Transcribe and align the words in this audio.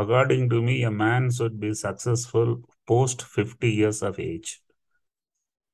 according 0.00 0.48
to 0.50 0.62
me, 0.62 0.82
a 0.84 0.90
man 0.90 1.30
should 1.30 1.60
be 1.60 1.74
successful 1.74 2.62
post 2.86 3.22
50 3.22 3.70
years 3.70 4.02
of 4.02 4.18
age. 4.18 4.62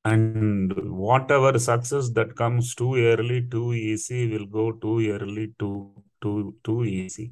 And 0.05 0.73
whatever 0.97 1.59
success 1.59 2.09
that 2.13 2.35
comes 2.35 2.73
too 2.73 2.95
early, 2.95 3.47
too 3.47 3.73
easy, 3.73 4.27
will 4.31 4.47
go 4.47 4.71
too 4.71 4.99
early, 5.11 5.53
too 5.59 6.03
too 6.21 6.55
too 6.63 6.83
easy. 6.85 7.31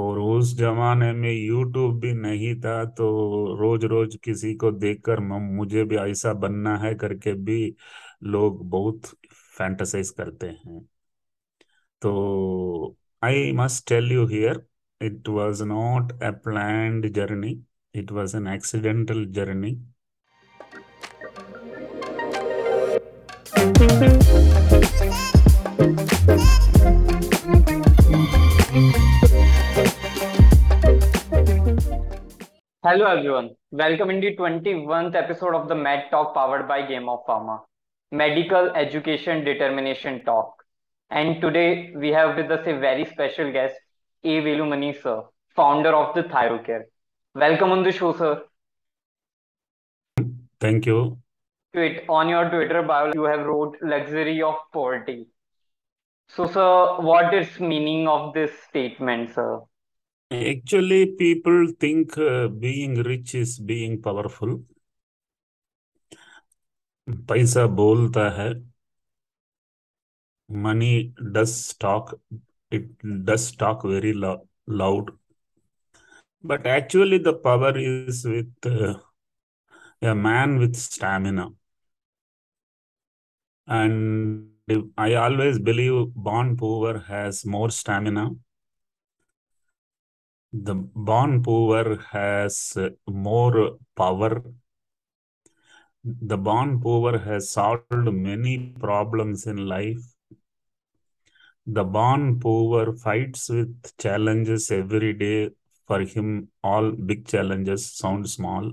और 0.00 0.18
उस 0.18 0.54
जमाने 0.56 1.12
में 1.12 1.30
YouTube 1.32 1.98
भी 2.00 2.12
नहीं 2.14 2.54
था 2.60 2.84
तो 2.98 3.06
रोज 3.60 3.84
रोज 3.92 4.16
किसी 4.24 4.54
को 4.64 4.70
देखकर 4.72 5.20
मुझे 5.30 5.84
भी 5.92 5.96
ऐसा 5.96 6.32
बनना 6.46 6.76
है 6.84 6.94
करके 7.04 7.32
भी 7.48 7.58
लोग 8.34 8.68
बहुत 8.70 9.06
फैंटसाइज 9.58 10.10
करते 10.18 10.46
हैं 10.48 10.80
तो 12.02 12.96
I 13.24 13.52
must 13.60 13.86
tell 13.88 14.12
you 14.12 14.26
here 14.28 14.66
It 14.98 15.28
was 15.28 15.60
not 15.60 16.12
a 16.22 16.32
planned 16.32 17.14
journey, 17.14 17.60
it 17.92 18.10
was 18.10 18.32
an 18.32 18.46
accidental 18.46 19.26
journey. 19.26 19.76
Hello 32.82 33.04
everyone, 33.04 33.50
welcome 33.70 34.08
in 34.08 34.20
the 34.20 34.34
21st 34.34 35.14
episode 35.14 35.54
of 35.54 35.68
the 35.68 35.74
Med 35.74 36.04
Talk 36.10 36.32
powered 36.32 36.66
by 36.66 36.86
Game 36.86 37.10
of 37.10 37.18
Pharma, 37.28 37.60
Medical 38.12 38.70
Education 38.70 39.44
Determination 39.44 40.24
Talk. 40.24 40.54
And 41.10 41.42
today 41.42 41.92
we 41.94 42.08
have 42.12 42.34
with 42.38 42.50
us 42.50 42.66
a 42.66 42.78
very 42.78 43.04
special 43.04 43.52
guest 43.52 43.74
A. 44.25 44.41
Velumani 44.41 45.01
sir, 45.01 45.23
founder 45.55 45.95
of 45.95 46.13
the 46.15 46.23
Thyrocare. 46.23 46.83
Welcome 47.33 47.71
on 47.71 47.83
the 47.83 47.91
show, 47.91 48.15
sir. 48.15 48.43
Thank 50.59 50.85
you. 50.85 51.17
Tweet 51.73 52.03
on 52.09 52.29
your 52.29 52.49
Twitter 52.49 52.83
bio, 52.83 53.11
you 53.13 53.23
have 53.23 53.45
wrote 53.45 53.77
luxury 53.81 54.41
of 54.41 54.55
poverty. 54.73 55.27
So, 56.27 56.47
sir, 56.47 56.97
what 57.01 57.33
is 57.33 57.59
meaning 57.59 58.07
of 58.07 58.33
this 58.33 58.51
statement, 58.69 59.33
sir? 59.33 59.61
Actually, 60.31 61.07
people 61.07 61.67
think 61.79 62.17
uh, 62.17 62.47
being 62.47 63.01
rich 63.03 63.35
is 63.35 63.57
being 63.59 64.01
powerful. 64.01 64.59
पैसा 67.09 67.65
बोलता 67.75 68.29
है 68.37 68.51
money 70.65 71.13
does 71.31 71.73
talk 71.83 72.13
it 72.70 72.86
does 73.24 73.52
talk 73.52 73.82
very 73.84 74.12
lo 74.12 74.48
loud 74.66 75.10
but 76.42 76.66
actually 76.66 77.18
the 77.18 77.32
power 77.32 77.76
is 77.76 78.24
with 78.24 78.52
uh, 78.66 78.94
a 80.02 80.14
man 80.14 80.58
with 80.58 80.76
stamina 80.76 81.48
and 83.66 84.82
i 84.96 85.14
always 85.14 85.58
believe 85.58 86.08
born 86.14 86.56
poor 86.56 86.98
has 86.98 87.44
more 87.44 87.70
stamina 87.70 88.30
the 90.52 90.74
born 90.74 91.42
poor 91.42 91.96
has 92.12 92.76
more 93.06 93.78
power. 93.94 94.42
The 96.04 96.38
born 96.38 96.80
poor 96.80 97.18
has 97.18 97.50
solved 97.50 97.90
many 97.92 98.72
problems 98.78 99.46
in 99.46 99.66
life. 99.66 100.15
The 101.68 101.82
born 101.82 102.38
poor 102.38 102.92
fights 102.92 103.48
with 103.48 103.96
challenges 103.98 104.70
every 104.70 105.12
day. 105.12 105.50
For 105.88 106.00
him, 106.00 106.48
all 106.62 106.92
big 106.92 107.26
challenges 107.26 107.92
sound 107.92 108.28
small. 108.28 108.72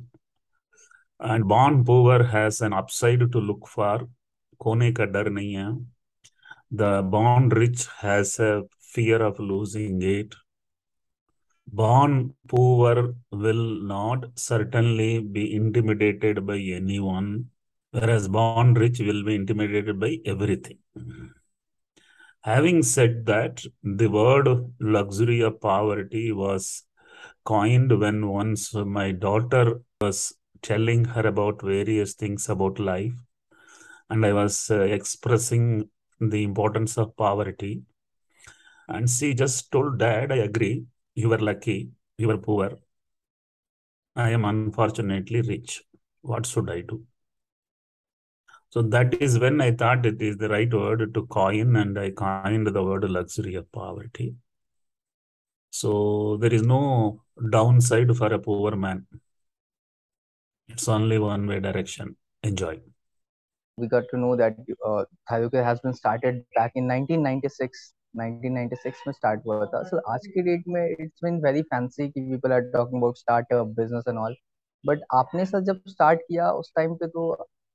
And 1.20 1.48
born 1.48 1.84
poor 1.84 2.24
has 2.24 2.62
an 2.62 2.74
upside 2.74 3.32
to 3.32 3.40
look 3.40 3.68
for. 3.68 4.08
Kone 4.62 4.96
ka 4.96 5.06
dar 5.06 5.26
nahi 5.26 5.56
hai. 5.62 5.74
The 6.70 7.02
born 7.02 7.50
rich 7.50 7.88
has 8.00 8.40
a 8.40 8.64
fear 8.80 9.22
of 9.24 9.40
losing 9.40 10.02
it. 10.02 10.36
Born 11.68 12.36
poor 12.48 13.16
will 13.32 13.82
not 13.84 14.26
certainly 14.36 15.20
be 15.20 15.56
intimidated 15.56 16.46
by 16.46 16.58
anyone, 16.58 17.46
whereas 17.92 18.28
born 18.28 18.74
rich 18.76 19.00
will 19.00 19.24
be 19.24 19.36
intimidated 19.36 20.00
by 20.00 20.20
everything. 20.26 20.78
Having 22.44 22.84
said 22.84 23.26
that, 23.28 23.64
the 23.84 24.08
word 24.08 24.74
luxury 24.82 25.40
of 25.40 25.62
poverty 25.62 26.34
was 26.34 26.84
coined 27.46 27.98
when 27.98 28.28
once 28.28 28.74
my 28.74 29.12
daughter 29.12 29.82
was 30.02 30.34
telling 30.62 31.06
her 31.06 31.26
about 31.26 31.62
various 31.62 32.16
things 32.16 32.50
about 32.50 32.80
life, 32.80 33.14
and 34.10 34.26
I 34.26 34.34
was 34.34 34.70
uh, 34.70 34.82
expressing 34.82 35.90
the 36.20 36.44
importance 36.44 36.98
of 36.98 37.16
poverty. 37.16 37.84
And 38.90 39.10
she 39.10 39.34
just 39.34 39.72
told 39.72 40.00
dad, 40.00 40.34
I 40.34 40.38
agree, 40.38 40.84
you 41.16 41.30
were 41.30 41.38
lucky, 41.38 41.92
you 42.18 42.28
were 42.28 42.38
poor. 42.38 42.78
I 44.18 44.32
am 44.32 44.44
unfortunately 44.44 45.42
rich. 45.42 45.82
What 46.22 46.46
should 46.46 46.70
I 46.70 46.82
do? 46.82 47.06
So 48.73 48.83
that 48.83 49.15
is 49.23 49.39
when 49.39 49.61
I 49.61 49.73
thought 49.73 50.05
it 50.05 50.21
is 50.21 50.37
the 50.37 50.49
right 50.49 50.73
word 50.73 51.15
to 51.15 51.27
coin, 51.27 51.77
and 51.77 51.99
I 51.99 52.11
coined 52.11 52.67
the 52.67 52.83
word 52.83 53.09
luxury 53.11 53.55
of 53.55 53.71
poverty. 53.73 54.35
So 55.73 56.37
there 56.39 56.53
is 56.53 56.63
no 56.63 57.23
downside 57.51 58.15
for 58.17 58.33
a 58.33 58.39
poor 58.39 58.77
man. 58.77 59.07
It's 60.69 60.89
only 60.89 61.19
one 61.19 61.47
way 61.47 61.61
direction. 61.61 62.17
Enjoy. 62.43 62.81
We 63.79 63.87
got 63.87 64.05
to 64.11 64.19
know 64.19 64.37
that 64.37 64.57
uh, 64.85 65.05
has 65.29 65.81
been 65.81 65.95
started 65.95 66.45
back 66.55 66.73
in 66.75 66.87
1996 66.87 67.95
1996 68.17 69.07
में 69.07 69.13
start 69.13 69.41
हुआ 69.47 69.65
था 69.73 69.83
सो 69.89 69.99
आज 70.13 70.27
की 70.35 70.43
date 70.43 70.65
में 70.75 70.83
it's 70.91 71.25
been 71.25 71.41
very 71.45 71.63
fancy 71.73 72.09
कि 72.09 72.21
people 72.31 72.53
are 72.53 72.61
talking 72.73 73.01
about 73.01 73.17
startup 73.19 73.67
business 73.81 74.05
and 74.09 74.19
all 74.19 74.35
but 74.87 75.01
आपने 75.15 75.45
sir 75.47 75.61
जब 75.65 75.83
start 75.89 76.21
किया 76.29 76.51
उस 76.61 76.73
टाइम 76.77 76.95
पे 77.03 77.07
तो 77.17 77.27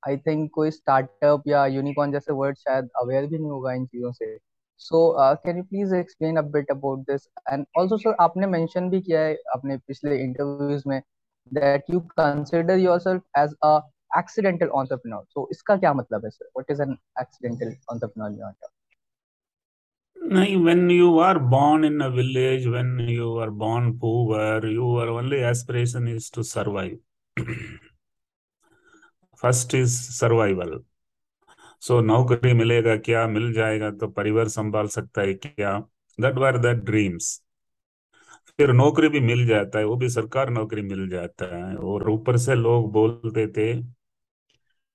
आई 0.08 0.16
थिंक 0.26 0.50
कोई 0.54 0.70
स्टार्टअप 0.70 1.42
या 1.48 1.64
यूनिकॉर्न 1.66 2.12
जैसे 2.12 2.32
वर्ड 2.32 2.56
शायद 2.58 2.88
अवेयर 3.02 3.26
भी 3.26 3.38
नहीं 3.38 3.50
होगा 3.50 3.72
इन 3.72 3.86
चीज़ों 3.86 4.12
से। 4.12 4.36
So 4.78 5.00
can 5.44 5.56
you 5.56 5.62
please 5.64 5.94
explain 5.94 6.36
a 6.36 6.42
bit 6.56 6.70
about 6.70 6.98
this 7.10 7.28
and 7.52 7.66
also 7.78 7.96
sir 7.98 8.16
आपने 8.20 8.46
मेंशन 8.46 8.90
भी 8.90 9.00
किया 9.00 9.20
है 9.20 9.34
अपने 9.54 9.76
पिछले 9.76 10.22
इंटरव्यूज़ 10.22 10.82
में 10.86 11.00
that 11.54 11.84
you 11.90 12.00
consider 12.00 12.78
yourself 12.78 13.22
as 13.38 13.54
a 13.64 13.78
accidental 14.16 14.70
entrepreneur. 14.80 15.22
So 15.32 15.46
इसका 15.50 15.76
क्या 15.76 15.92
मतलब 15.94 16.24
है 16.24 16.30
sir 16.30 16.44
what 16.56 16.70
is 16.70 16.82
an 16.82 16.96
accidental 17.20 17.74
entrepreneur? 17.94 18.30
when 20.66 20.90
you 20.90 21.18
are 21.18 21.38
born 21.38 21.84
in 21.84 22.00
a 22.02 22.10
village, 22.10 22.66
when 22.66 22.98
you 23.08 23.28
are 23.38 23.50
born 23.50 23.98
poor, 23.98 24.66
your 24.66 25.08
only 25.08 25.42
aspiration 25.50 26.08
is 26.08 26.30
to 26.30 26.44
survive. 26.44 26.98
First 29.42 29.74
is 29.74 30.00
survival 30.12 30.78
so 31.82 32.00
नौकरी 32.00 32.52
मिलेगा 32.52 32.96
क्या? 32.96 33.26
मिल 33.26 33.52
जाएगा 33.52 33.90
तो 33.90 34.08
परिवार 34.08 34.48
संभाल 34.48 34.88
सकता 34.88 35.22
है 35.22 35.34
क्या? 35.34 35.82
That 36.18 36.38
were 36.38 36.56
the 36.62 36.74
dreams. 36.84 37.26
फिर 38.58 38.72
नौकरी 38.72 39.08
भी 39.08 39.20
मिल 39.20 39.46
जाता 39.46 39.78
है, 39.78 39.84
वो 39.84 39.96
भी 39.96 40.08
सरकार 40.08 40.50
नौकरी 40.50 40.82
मिल 40.82 41.08
जाता 41.08 41.56
है। 41.56 41.76
और 41.76 42.10
ऊपर 42.10 42.36
से 42.36 42.54
लोग 42.54 42.92
बोलते 42.92 43.46
थे 43.46 43.72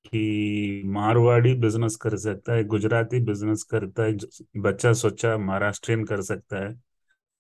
कि 0.06 0.82
मारवाड़ी 0.86 1.54
बिज़नेस 1.54 1.96
कर 1.96 2.18
सकता 2.18 2.54
है, 2.54 2.64
गुजराती 2.64 3.20
बिज़नेस 3.20 3.64
करता 3.64 4.04
है 4.04 4.18
बच्चा 4.58 4.94
सोचा 4.94 5.38
महाराष्ट्रियन 5.38 6.04
कर 6.06 6.22
सकता 6.22 6.64
है, 6.66 6.76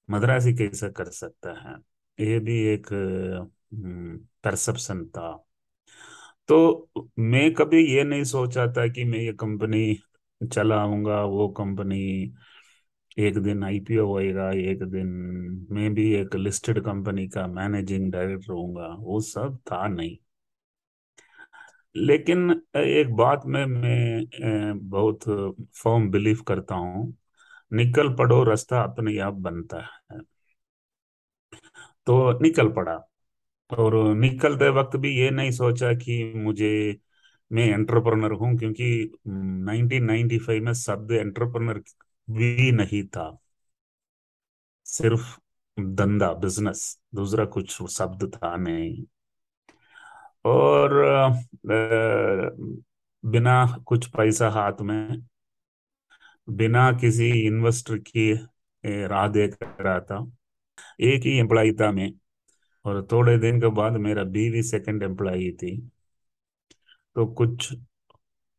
मद्रासी 0.09 0.53
कैसा 0.53 0.90
कर 0.90 1.06
सकता 1.06 1.52
है? 1.59 1.75
ये 2.20 2.40
भी 2.40 2.59
एक 2.64 2.88
परसेप्शन 4.44 5.06
था। 5.06 5.46
तो 6.49 6.90
मैं 7.19 7.53
कभी 7.53 7.84
ये 7.87 8.03
नहीं 8.03 8.23
सोचा 8.23 8.66
था 8.67 8.87
कि 8.87 9.03
मैं 9.03 9.19
ये 9.19 9.34
कंपनी 9.34 9.84
चलाऊँगा, 10.41 11.22
वो 11.23 11.47
कंपनी 11.57 11.99
एक 13.17 13.37
दिन 13.40 13.63
आईपीओ 13.63 14.05
होएगा, 14.07 14.49
एक 14.51 14.84
दिन 14.85 15.07
मैं 15.72 15.93
भी 15.93 16.11
एक 16.13 16.35
लिस्टेड 16.35 16.79
कंपनी 16.85 17.28
का 17.28 17.47
मैनेजिंग 17.49 18.11
डायरेक्टर 18.11 18.53
होऊँगा, 18.53 18.87
वो 18.99 19.19
सब 19.23 19.57
था 19.72 19.87
नहीं। 19.87 20.17
लेकिन 21.95 22.51
एक 22.78 23.13
बात 23.16 23.41
में 23.46 23.66
मैं 23.66 24.79
बहुत 24.89 25.23
फॉर्म 25.84 26.09
बिलीव 26.11 26.41
करता 26.47 26.75
हूँ, 26.75 27.13
निकल 27.72 28.13
पड़ो, 28.16 28.43
रास्ता 28.43 28.84
अपने 28.84 29.17
आप 29.22 29.34
बनता 29.43 29.81
है। 30.13 30.22
तो 32.07 32.16
निकल 32.39 32.67
पड़ा। 32.73 32.97
और 33.69 33.95
निकलते 34.15 34.69
वक्त 34.71 34.95
भी 34.97 35.09
ये 35.17 35.29
नहीं 35.31 35.51
सोचा 35.51 35.91
कि 35.95 36.23
मुझे, 36.35 36.99
मैं 37.51 37.65
एंटरप्रेनर 37.65 38.31
हूँ, 38.33 38.57
क्योंकि 38.59 38.87
1995 39.27 40.59
में 40.61 40.73
शब्द 40.75 41.11
एंटरप्रेनर 41.11 41.79
भी 42.27 42.71
नहीं 42.71 43.03
था। 43.07 43.29
सिर्फ़ 44.85 45.37
धंधा 45.77 46.31
बिज़नेस 46.33 46.81
दूसरा 47.15 47.45
कुछ 47.55 47.81
शब्द 47.91 48.25
था 48.35 48.55
नहीं। 48.57 49.03
और 50.45 50.93
बिना 53.23 53.65
कुछ 53.87 54.07
पैसा 54.15 54.49
हाथ 54.49 54.81
में, 54.81 55.21
बिना 56.47 56.91
किसी 56.91 57.29
इन्वेस्टर 57.45 57.97
की 57.99 58.33
राह 58.83 59.27
देख 59.29 59.57
रहा 59.63 59.99
था। 60.01 60.25
एक 61.01 61.23
ही 61.23 61.37
एम्प्लॉय 61.39 61.71
था 61.81 61.91
मैं। 61.91 62.11
और 62.85 63.08
थोड़े 63.12 63.38
दिन 63.38 63.59
के 63.62 63.68
बाद 63.72 63.94
मेरा 63.97 64.24
बीवी 64.24 64.64
सेकंड 64.64 65.03
एम्प्लॉय 65.03 65.50
थी। 65.52 65.78
तो 67.16 67.26
कुछ 67.26 67.74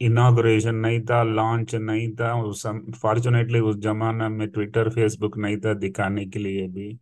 इनाग्रेशन 0.00 0.74
नहीं 0.74 1.00
था 1.00 1.22
लॉन्च 1.22 1.74
नहीं 1.74 2.08
था, 2.16 2.34
उस 2.42 2.66
फॉर्चुनेटली 3.02 3.60
उस 3.60 3.76
जमाना 3.76 4.28
में 4.28 4.48
ट्विटर 4.48 4.90
फेसबुक 4.90 5.38
नहीं 5.38 5.56
था 5.56 5.74
दिखाने 5.74 6.26
के 6.26 6.38
लिए 6.38 6.66
भी। 6.68 6.92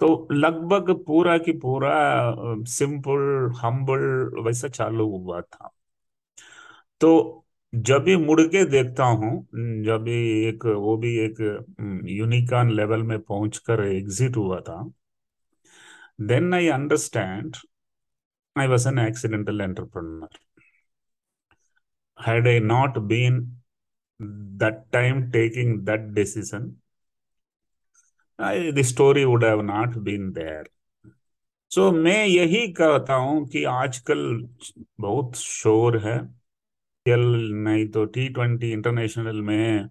तो 0.00 0.28
लगभग 0.32 0.90
पूरा 1.06 1.36
की 1.38 1.52
पूरा 1.58 1.92
सिंपल 2.68 3.52
हम्बल 3.62 4.00
वैसा 4.44 4.68
चालू 4.68 5.08
हुआ 5.18 5.40
था। 5.40 5.70
तो 7.00 7.44
जब 7.72 8.02
भी 8.02 8.16
मुड़ 8.16 8.40
के 8.42 8.64
देखता 8.64 9.04
हूँ, 9.04 9.32
जब 9.84 10.02
भी 10.02 10.14
एक, 10.48 10.66
वो 10.66 10.96
भी 10.96 11.16
एक 11.18 11.40
यूनिकॉन 12.08 12.70
लेवल 12.70 13.02
में 13.02 13.18
पहुंचकर 13.20 13.84
एग्जिट 13.84 14.36
हुआ 14.36 14.60
था 14.60 14.82
then 16.18 16.54
I 16.54 16.68
understand 16.68 17.56
I 18.58 18.66
was 18.66 18.88
an 18.88 18.98
accidental 18.98 19.60
entrepreneur 19.60 20.38
had 22.18 22.46
I 22.48 22.58
not 22.58 22.96
been 23.08 23.36
that 24.56 24.90
time 24.92 25.30
taking 25.30 25.84
that 25.84 26.14
decision, 26.14 26.80
I, 28.38 28.72
the 28.72 28.82
story 28.82 29.24
would 29.24 29.42
have 29.42 29.64
not 29.64 30.04
been 30.04 30.32
there. 30.32 30.64
So 31.70 31.88
so, 31.88 31.94
मैं 31.94 32.24
यही 32.26 32.68
कहता 32.72 33.14
हूँ 33.14 33.46
कि 33.48 33.64
आजकल 33.64 34.48
बहुत 35.00 35.36
शोर 35.36 35.98
है। 36.06 36.18
नहीं 37.08 37.88
तो 37.88 38.04
टी 38.04 38.28
ट्वेंटी 38.28 38.72
इंटरनेशनल 38.72 39.40
में 39.42 39.84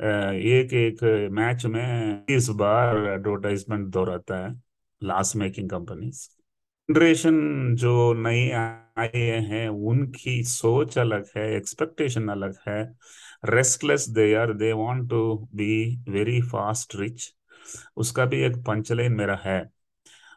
एक 0.00 0.72
एक 0.74 1.02
मैच 1.32 1.66
में 1.66 2.26
इस 2.30 2.48
बार 2.48 3.06
एडवर्टाइजमेंट 3.06 3.86
दोहराता 3.88 4.46
है। 4.46 4.69
लॉस 5.02 5.34
मेकिंग 5.36 5.70
कंपनीज़ 5.70 6.28
जनरेशन 6.88 7.74
जो 7.78 8.12
नई 8.14 8.48
आए 8.50 9.26
हैं, 9.48 9.68
उनकी 9.68 10.42
सोच 10.44 10.96
अलग 10.98 11.26
है 11.36 11.44
एक्सपेक्टेशन 11.56 12.28
अलग 12.28 12.56
है। 12.68 12.82
Restless 13.44 14.08
they 14.08 14.32
are 14.34 14.52
they 14.54 14.72
want 14.72 15.08
to 15.10 15.20
be 15.54 15.74
very 16.08 16.40
fast 16.50 16.96
rich 16.96 17.32
उसका 17.96 18.24
भी 18.26 18.40
एक 18.44 18.56
पंचलाइन 18.66 19.12
मेरा 19.16 19.38
है। 19.44 19.60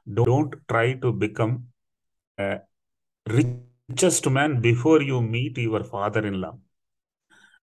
Don't 0.08 0.56
try 0.68 0.94
to 1.02 1.12
become 1.24 1.58
richest 3.28 4.28
man 4.28 4.60
before 4.62 5.04
you 5.04 5.20
meet 5.22 5.58
your 5.60 5.84
father 5.92 6.26
in 6.28 6.36
law 6.36 6.52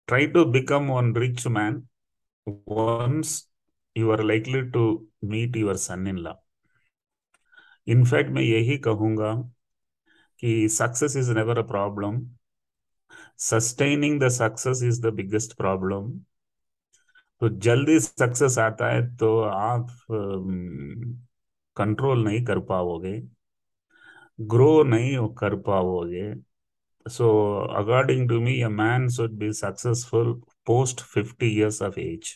try 0.09 0.27
to 0.27 0.45
become 0.53 0.91
one 0.93 1.15
rich 1.17 1.47
man 1.49 1.83
once 2.47 3.35
you 3.97 4.11
are 4.11 4.23
likely 4.25 4.63
to 4.71 4.85
meet 5.25 5.57
your 5.57 5.77
son 5.77 6.07
in 6.07 6.19
law 6.19 6.33
in fact 7.91 8.31
मैं 8.31 8.43
यही 8.43 8.79
कहूँगा 8.79 9.33
कि 10.43 10.69
success 10.69 11.17
is 11.17 11.31
never 11.33 11.59
a 11.59 11.63
problem 11.69 12.21
sustaining 13.39 14.21
the 14.21 14.29
success 14.29 14.83
is 14.85 15.01
the 15.03 15.13
biggest 15.15 15.57
problem 15.57 16.11
तो 17.41 17.49
जल्दी 17.67 17.99
success 18.01 18.59
आता 18.59 18.91
है 18.93 19.01
तो 19.17 19.39
आप 19.43 19.89
कंट्रोल 21.77 22.25
नहीं 22.25 22.45
कर 22.45 22.59
पाओगे. 22.71 23.21
ग्रो 24.39 24.83
नहीं 24.85 25.17
कर 25.39 25.55
पाओगे. 25.69 26.33
So 27.07 27.29
according 27.81 28.29
to 28.29 28.41
me 28.41 28.61
a 28.63 28.69
man 28.69 29.09
should 29.17 29.33
be 29.39 29.53
successful 29.53 30.33
post 30.67 31.01
50 31.17 31.51
years 31.59 31.81
of 31.89 31.99
age. 31.99 32.35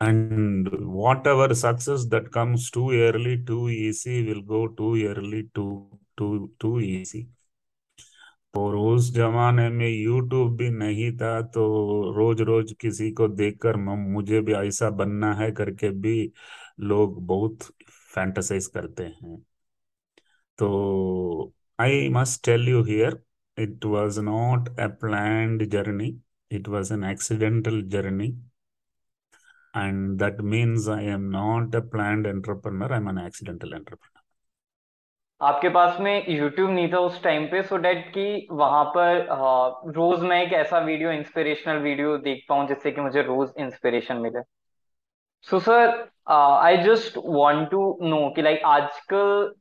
And 0.00 0.68
whatever 0.70 1.54
success 1.54 2.06
that 2.06 2.30
comes 2.32 2.70
too 2.70 2.92
early, 2.92 3.44
too 3.44 3.68
easy, 3.70 4.24
will 4.26 4.42
go 4.42 4.68
too 4.68 4.94
early, 5.06 5.50
too 5.54 5.88
too 6.16 6.52
too 6.60 6.80
easy. 6.80 7.28
और 8.56 8.74
उस 8.76 9.10
जमाने 9.14 9.68
में 9.70 9.88
YouTube 9.88 10.56
भी 10.56 10.68
नहीं 10.70 11.10
था 11.18 11.40
तो 11.54 11.62
रोज 12.16 12.40
रोज 12.50 12.72
किसी 12.80 13.10
को 13.20 13.28
देखकर 13.28 13.76
मुझे 13.76 14.40
भी 14.40 14.52
ऐसा 14.54 14.90
बनना 15.00 15.32
है 15.34 15.50
करके 15.52 15.90
भी 16.06 16.32
लोग 16.80 17.24
बहुत 17.26 17.62
फैंटसाइज 18.14 18.66
करते 18.76 19.04
हैं। 19.04 19.44
तो 20.58 21.52
I 21.80 22.08
must 22.12 22.44
tell 22.46 22.68
you 22.68 22.82
here 22.84 23.18
it 23.58 23.84
was 23.86 24.18
not 24.18 24.68
a 24.80 24.86
planned 25.00 25.64
journey 25.72 26.08
it 26.50 26.68
was 26.68 26.92
an 26.92 27.04
accidental 27.04 27.82
journey 27.96 28.28
and 29.74 30.18
that 30.18 30.38
means 30.38 30.88
I 30.88 31.02
am 31.02 31.30
not 31.30 31.74
a 31.74 31.82
planned 31.82 32.26
entrepreneur. 32.26 32.92
I'm 32.92 33.08
an 33.08 33.18
accidental 33.18 33.74
entrepreneur. 33.74 34.10
आपके 35.42 35.68
पास 35.68 36.00
में 36.00 36.26
YouTube 36.26 36.70
नहीं 36.70 36.92
था 36.92 36.98
उस 36.98 37.22
time 37.22 37.46
पे 37.46 37.62
सो 37.62 37.76
date 37.76 38.08
कि 38.08 38.46
वहाँ 38.50 38.84
पर 38.96 39.26
रोज 39.96 40.20
मैं 40.20 40.46
एक 40.46 40.52
ऐसा 40.52 40.78
वीडियो 40.78 41.10
इंस्पिरेशनल 41.10 41.76
वीडियो 41.76 42.16
देख 42.18 42.44
पाऊँ 42.48 42.68
जिससे 42.68 42.90
कि 42.90 43.00
मुझे 43.00 43.22
रोज 43.22 43.50
इंस्पिरेशन 43.58 44.16
मिले 44.16 44.40
so 45.42 45.60
sir 45.60 46.08
I 46.32 46.76
just 46.76 47.18
want 47.24 47.70
to 47.70 47.98
know 48.02 48.30
कि 48.30 48.42
लाइक 48.42 48.62
आजकल 48.64 49.54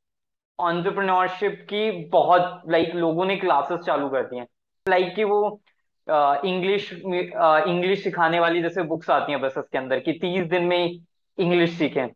ऑन्टरप्रनोरशिप 0.59 1.65
की 1.69 1.91
बहुत 2.07 2.61
लाइक 2.69 2.85
like, 2.85 2.99
लोगों 2.99 3.25
ने 3.25 3.35
क्लासेस 3.35 3.79
चालू 3.79 4.09
कर 4.09 4.23
दी 4.23 4.37
हैं 4.37 4.47
लाइक 4.89 5.03
like 5.03 5.15
कि 5.15 5.23
वो 5.23 5.62
इंग्लिश 6.07 6.91
इंग्लिश 6.93 8.03
सिखाने 8.03 8.39
वाली 8.39 8.61
जैसे 8.61 8.83
बुक्स 8.83 9.09
आती 9.09 9.31
हैं 9.31 9.41
बस 9.41 9.53
के 9.57 9.77
अंदर 9.77 9.99
कि 9.99 10.13
तीस 10.13 10.47
दिन 10.47 10.63
में 10.65 10.99
इंग्लिश 11.37 11.77
सीखें। 11.77 12.07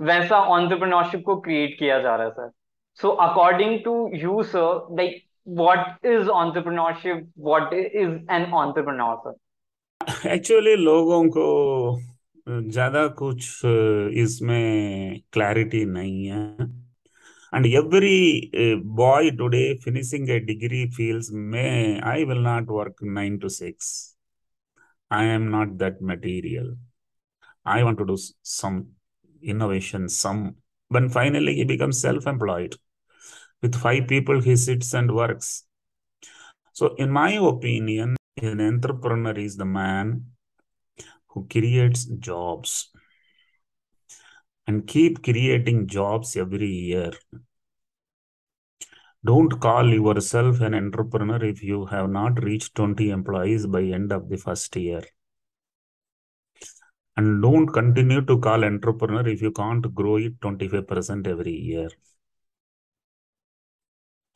वैसा 0.00 0.40
ऑन्टरप्रनोरशिप 0.52 1.22
को 1.26 1.36
क्रिएट 1.40 1.78
किया 1.78 1.98
जा 2.00 2.14
रहा 2.16 2.26
है 2.26 2.32
sir 2.32 2.50
so 2.98 3.08
according 3.22 3.78
to 3.84 3.94
you 4.14 4.42
sir 4.44 4.86
like 4.96 5.22
what 5.48 6.06
is 6.06 6.28
entrepreneurship 6.30 7.32
what 7.38 7.72
is 7.74 8.10
an 8.32 8.50
entrepreneur 8.54 9.16
sir 9.26 10.30
actually 10.30 10.74
लोगों 10.76 11.22
को 11.36 11.46
ज़्यादा 12.48 13.06
कुछ 13.18 13.60
इसमें 13.64 15.20
क्लैरिटी 15.32 15.84
नहीं 15.84 16.26
है। 16.26 16.56
And 17.56 17.64
every 17.68 18.50
uh, 18.54 18.82
boy 18.84 19.30
today 19.30 19.78
finishing 19.78 20.28
a 20.28 20.40
degree 20.40 20.90
feels, 20.90 21.30
may 21.32 21.98
I 21.98 22.24
will 22.24 22.42
not 22.42 22.66
work 22.66 22.98
nine 23.00 23.40
to 23.40 23.48
six. 23.48 24.14
I 25.10 25.24
am 25.24 25.50
not 25.50 25.78
that 25.78 26.02
material. 26.02 26.74
I 27.64 27.82
want 27.82 27.96
to 27.96 28.04
do 28.04 28.18
some 28.42 28.88
innovation, 29.42 30.10
some. 30.10 30.56
But 30.90 31.10
finally, 31.10 31.54
he 31.54 31.64
becomes 31.64 31.98
self 31.98 32.26
employed. 32.26 32.76
With 33.62 33.74
five 33.74 34.06
people, 34.06 34.42
he 34.42 34.54
sits 34.56 34.92
and 34.92 35.14
works. 35.14 35.64
So, 36.74 36.94
in 36.96 37.10
my 37.10 37.32
opinion, 37.32 38.16
an 38.36 38.60
entrepreneur 38.60 39.32
is 39.32 39.56
the 39.56 39.64
man 39.64 40.26
who 41.28 41.46
creates 41.48 42.04
jobs 42.04 42.90
and 44.66 44.86
keep 44.86 45.22
creating 45.22 45.86
jobs 45.86 46.36
every 46.36 46.68
year 46.68 47.12
don't 49.26 49.60
call 49.60 49.88
yourself 49.92 50.60
an 50.60 50.74
entrepreneur 50.74 51.44
if 51.44 51.62
you 51.62 51.84
have 51.86 52.08
not 52.08 52.42
reached 52.42 52.74
20 52.74 53.10
employees 53.10 53.66
by 53.66 53.82
end 53.82 54.12
of 54.12 54.28
the 54.28 54.36
first 54.36 54.74
year. 54.76 55.02
And 57.16 57.42
don't 57.42 57.66
continue 57.66 58.20
to 58.22 58.38
call 58.38 58.64
entrepreneur 58.64 59.26
if 59.26 59.42
you 59.42 59.50
can't 59.50 59.94
grow 59.94 60.16
it 60.16 60.40
25% 60.40 61.26
every 61.26 61.52
year. 61.52 61.88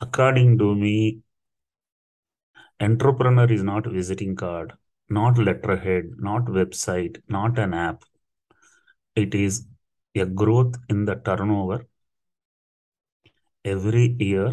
According 0.01 0.57
to 0.57 0.73
me, 0.75 1.21
entrepreneur 2.79 3.51
is 3.51 3.63
not 3.63 3.85
visiting 3.85 4.35
card, 4.35 4.73
not 5.09 5.37
letterhead, 5.37 6.05
not 6.17 6.45
website, 6.45 7.21
not 7.29 7.59
an 7.59 7.75
app. 7.75 8.03
It 9.15 9.35
is 9.35 9.67
a 10.15 10.25
growth 10.25 10.75
in 10.89 11.05
the 11.05 11.15
turnover 11.15 11.85
every 13.63 14.15
year 14.19 14.51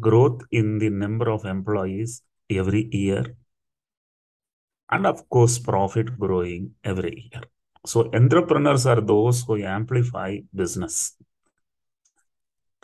growth 0.00 0.42
in 0.50 0.78
the 0.78 0.90
number 0.90 1.30
of 1.30 1.44
employees 1.44 2.22
every 2.50 2.88
year, 2.92 3.36
and 4.90 5.06
of 5.06 5.28
course, 5.28 5.58
profit 5.58 6.18
growing 6.18 6.74
every 6.84 7.30
year. 7.32 7.42
So, 7.86 8.10
entrepreneurs 8.12 8.86
are 8.86 9.00
those 9.00 9.42
who 9.44 9.62
amplify 9.62 10.38
business. 10.54 11.16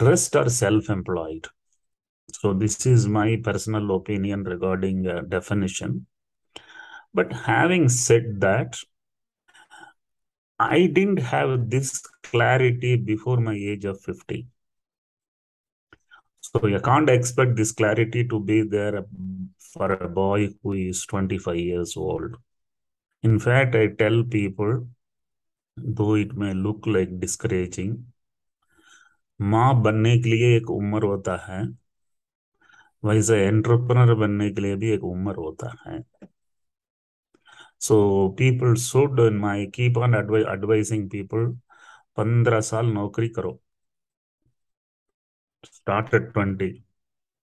Rest 0.01 0.37
are 0.37 0.49
self 0.49 0.89
employed. 0.89 1.47
So, 2.33 2.53
this 2.53 2.87
is 2.87 3.07
my 3.07 3.41
personal 3.43 3.95
opinion 3.97 4.45
regarding 4.45 5.07
uh, 5.07 5.23
definition. 5.23 6.07
But 7.13 7.33
having 7.33 7.89
said 7.89 8.41
that, 8.41 8.77
I 10.59 10.87
didn't 10.87 11.19
have 11.19 11.71
this 11.71 12.03
clarity 12.23 12.97
before 12.97 13.39
my 13.39 13.55
age 13.55 13.85
of 13.85 14.01
50. 14.01 14.47
So 16.55 16.69
you 16.69 16.79
can't 16.81 17.11
expect 17.11 17.57
this 17.57 17.73
clarity 17.73 18.25
to 18.29 18.39
be 18.39 18.63
there 18.63 19.05
for 19.59 19.93
a 19.93 20.09
boy 20.09 20.51
who 20.63 20.75
is 20.75 21.05
25 21.05 21.57
years 21.57 21.97
old. 21.97 22.37
In 23.25 23.39
fact, 23.41 23.75
I 23.75 23.89
tell 23.89 24.23
people, 24.25 24.87
though 25.77 26.15
it 26.15 26.37
may 26.37 26.55
look 26.55 26.87
like 26.87 27.19
discouraging, 27.21 27.95
माँ 29.41 29.83
बनने 29.83 30.17
के 30.19 30.31
लिए 30.31 30.57
एक 30.57 30.71
उम्र 30.71 31.03
होता 31.05 31.37
है 31.47 31.63
वैसे 33.05 33.37
entrepreneur 33.47 34.15
बनने 34.15 34.51
के 34.51 34.61
लिए 34.63 34.77
भी 34.77 34.91
एक 34.93 35.05
उम्र 35.05 35.35
होता 35.37 35.71
है 35.87 36.03
so 37.87 37.97
people 38.39 38.75
should 38.83 39.21
my 39.41 39.67
keep 39.75 39.99
on 39.99 40.15
advising 40.15 41.09
people 41.11 41.47
पंद्रह 42.17 42.61
साल 42.71 42.87
नौकरी 42.93 43.29
करो 43.39 43.61
start 45.71 46.13
at 46.15 46.33
20 46.35 46.83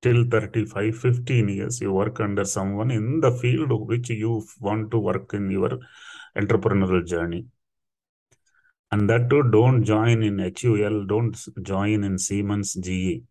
till 0.02 0.26
35 0.26 0.98
15 0.98 1.50
years 1.50 1.80
you 1.82 1.92
work 1.94 2.20
under 2.20 2.44
someone 2.44 2.92
in 2.92 3.20
the 3.20 3.32
field 3.32 3.72
which 3.88 4.10
you 4.10 4.44
want 4.60 4.90
to 4.92 5.00
work 5.00 5.34
in 5.34 5.50
your 5.52 5.78
entrepreneurial 6.38 7.06
journey. 7.06 7.46
And 8.92 9.10
that 9.10 9.30
too 9.30 9.44
don't 9.52 9.84
join 9.84 10.22
in 10.24 10.40
hul 10.40 11.06
don't 11.06 11.38
join 11.62 12.04
in 12.04 12.18
siemens 12.18 12.74
ge 12.74 13.22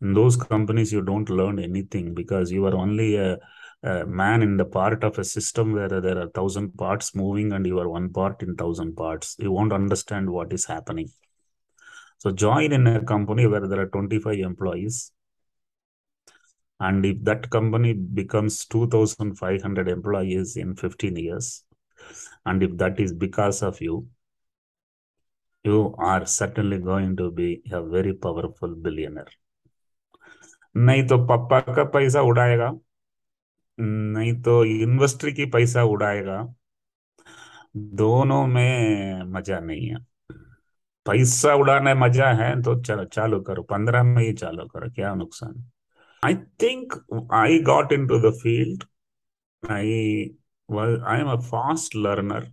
in 0.00 0.14
those 0.14 0.36
companies 0.36 0.92
you 0.92 1.02
don't 1.02 1.28
learn 1.28 1.58
anything 1.58 2.14
because 2.14 2.52
you 2.52 2.66
are 2.66 2.76
only 2.76 3.16
a, 3.16 3.38
a 3.82 4.06
man 4.06 4.42
in 4.42 4.56
the 4.56 4.64
part 4.64 5.02
of 5.02 5.18
a 5.18 5.24
system 5.24 5.72
where 5.72 5.88
there 5.88 6.18
are 6.18 6.28
thousand 6.28 6.76
parts 6.76 7.14
moving 7.14 7.52
and 7.52 7.66
you 7.66 7.78
are 7.78 7.88
one 7.88 8.12
part 8.12 8.42
in 8.42 8.54
thousand 8.54 8.94
parts. 8.96 9.36
You 9.38 9.50
won't 9.50 9.72
understand 9.72 10.30
what 10.30 10.52
is 10.52 10.66
happening. 10.66 11.10
So 12.18 12.30
join 12.30 12.72
in 12.72 12.86
a 12.86 13.04
company 13.04 13.46
where 13.46 13.66
there 13.66 13.80
are 13.80 13.88
25 13.88 14.38
employees 14.38 15.12
and 16.80 17.04
if 17.06 17.22
that 17.22 17.48
company 17.50 17.92
becomes 17.92 18.66
2500 18.66 19.88
employees 19.88 20.56
in 20.56 20.74
15 20.74 21.16
years 21.16 21.64
and 22.44 22.62
if 22.62 22.76
that 22.76 23.00
is 23.00 23.12
because 23.12 23.62
of 23.62 23.80
you 23.80 24.06
you 25.64 25.94
are 25.98 26.24
certainly 26.26 26.78
going 26.78 27.16
to 27.16 27.30
be 27.30 27.62
a 27.72 27.82
very 27.82 28.14
powerful 28.14 28.74
billionaire 28.74 29.32
नहीं 30.76 31.06
तो 31.08 31.16
पापा 31.26 31.60
का 31.74 31.84
पैसा 31.92 32.20
उड़ाएगा 32.30 32.70
नहीं 33.78 34.32
तो 34.42 34.64
investor 34.64 35.30
की 35.38 35.44
पैसा 35.54 35.82
उड़ाएगा 35.92 36.36
दोनों 38.00 38.46
में 38.46 39.22
मज़ा 39.32 39.60
नहीं 39.60 39.88
है 39.88 39.96
पैसा 41.05 41.53
उड़ाने 41.55 41.93
मजा 41.93 42.31
है 42.41 42.49
तो 42.61 42.79
चलो 42.81 43.05
चालू 43.05 43.39
करो 43.49 43.63
पंद्रह 43.73 44.03
में 44.03 44.23
ही 44.23 44.33
चालू 44.33 44.65
करो 44.73 44.89
क्या 44.95 45.13
नुकसान 45.15 45.63
I 46.23 46.37
think 46.59 46.93
I 47.31 47.59
got 47.59 47.91
into 47.91 48.19
the 48.19 48.31
field. 48.31 48.85
I 49.63 50.31
well, 50.67 51.03
I 51.03 51.17
am 51.19 51.27
a 51.27 51.41
fast 51.41 51.95
learner. 51.95 52.47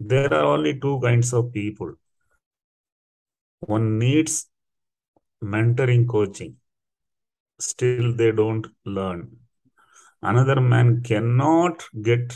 There 0.00 0.32
are 0.34 0.44
only 0.44 0.78
two 0.80 0.98
kinds 1.00 1.32
of 1.32 1.52
people. 1.52 1.94
One 3.60 3.98
needs 3.98 4.48
mentoring 5.42 6.08
coaching. 6.08 6.56
Still, 7.60 8.14
they 8.16 8.32
don't 8.32 8.66
learn. 8.84 9.36
Another 10.22 10.60
man 10.60 11.02
cannot 11.02 11.84
get 12.02 12.34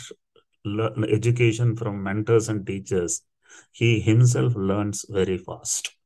education 0.64 1.76
from 1.76 2.02
mentors 2.02 2.48
and 2.48 2.66
teachers. 2.66 3.22
He 3.72 4.00
himself 4.00 4.54
learns 4.54 5.04
very 5.08 5.38
fast. 5.38 5.96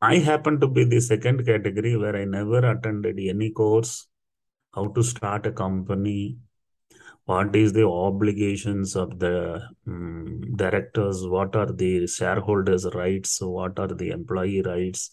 I 0.00 0.16
happen 0.16 0.60
to 0.60 0.68
be 0.68 0.84
the 0.84 1.00
second 1.00 1.46
category 1.46 1.96
where 1.96 2.16
I 2.16 2.24
never 2.24 2.58
attended 2.58 3.18
any 3.18 3.50
course, 3.50 4.08
how 4.74 4.88
to 4.88 5.02
start 5.02 5.46
a 5.46 5.52
company, 5.52 6.38
what 7.24 7.56
is 7.56 7.72
the 7.72 7.86
obligations 7.88 8.94
of 8.94 9.18
the 9.18 9.62
um, 9.86 10.40
directors, 10.56 11.26
what 11.26 11.56
are 11.56 11.72
the 11.72 12.06
shareholders' 12.06 12.86
rights, 12.94 13.40
what 13.40 13.78
are 13.78 13.88
the 13.88 14.10
employee 14.10 14.62
rights. 14.62 15.10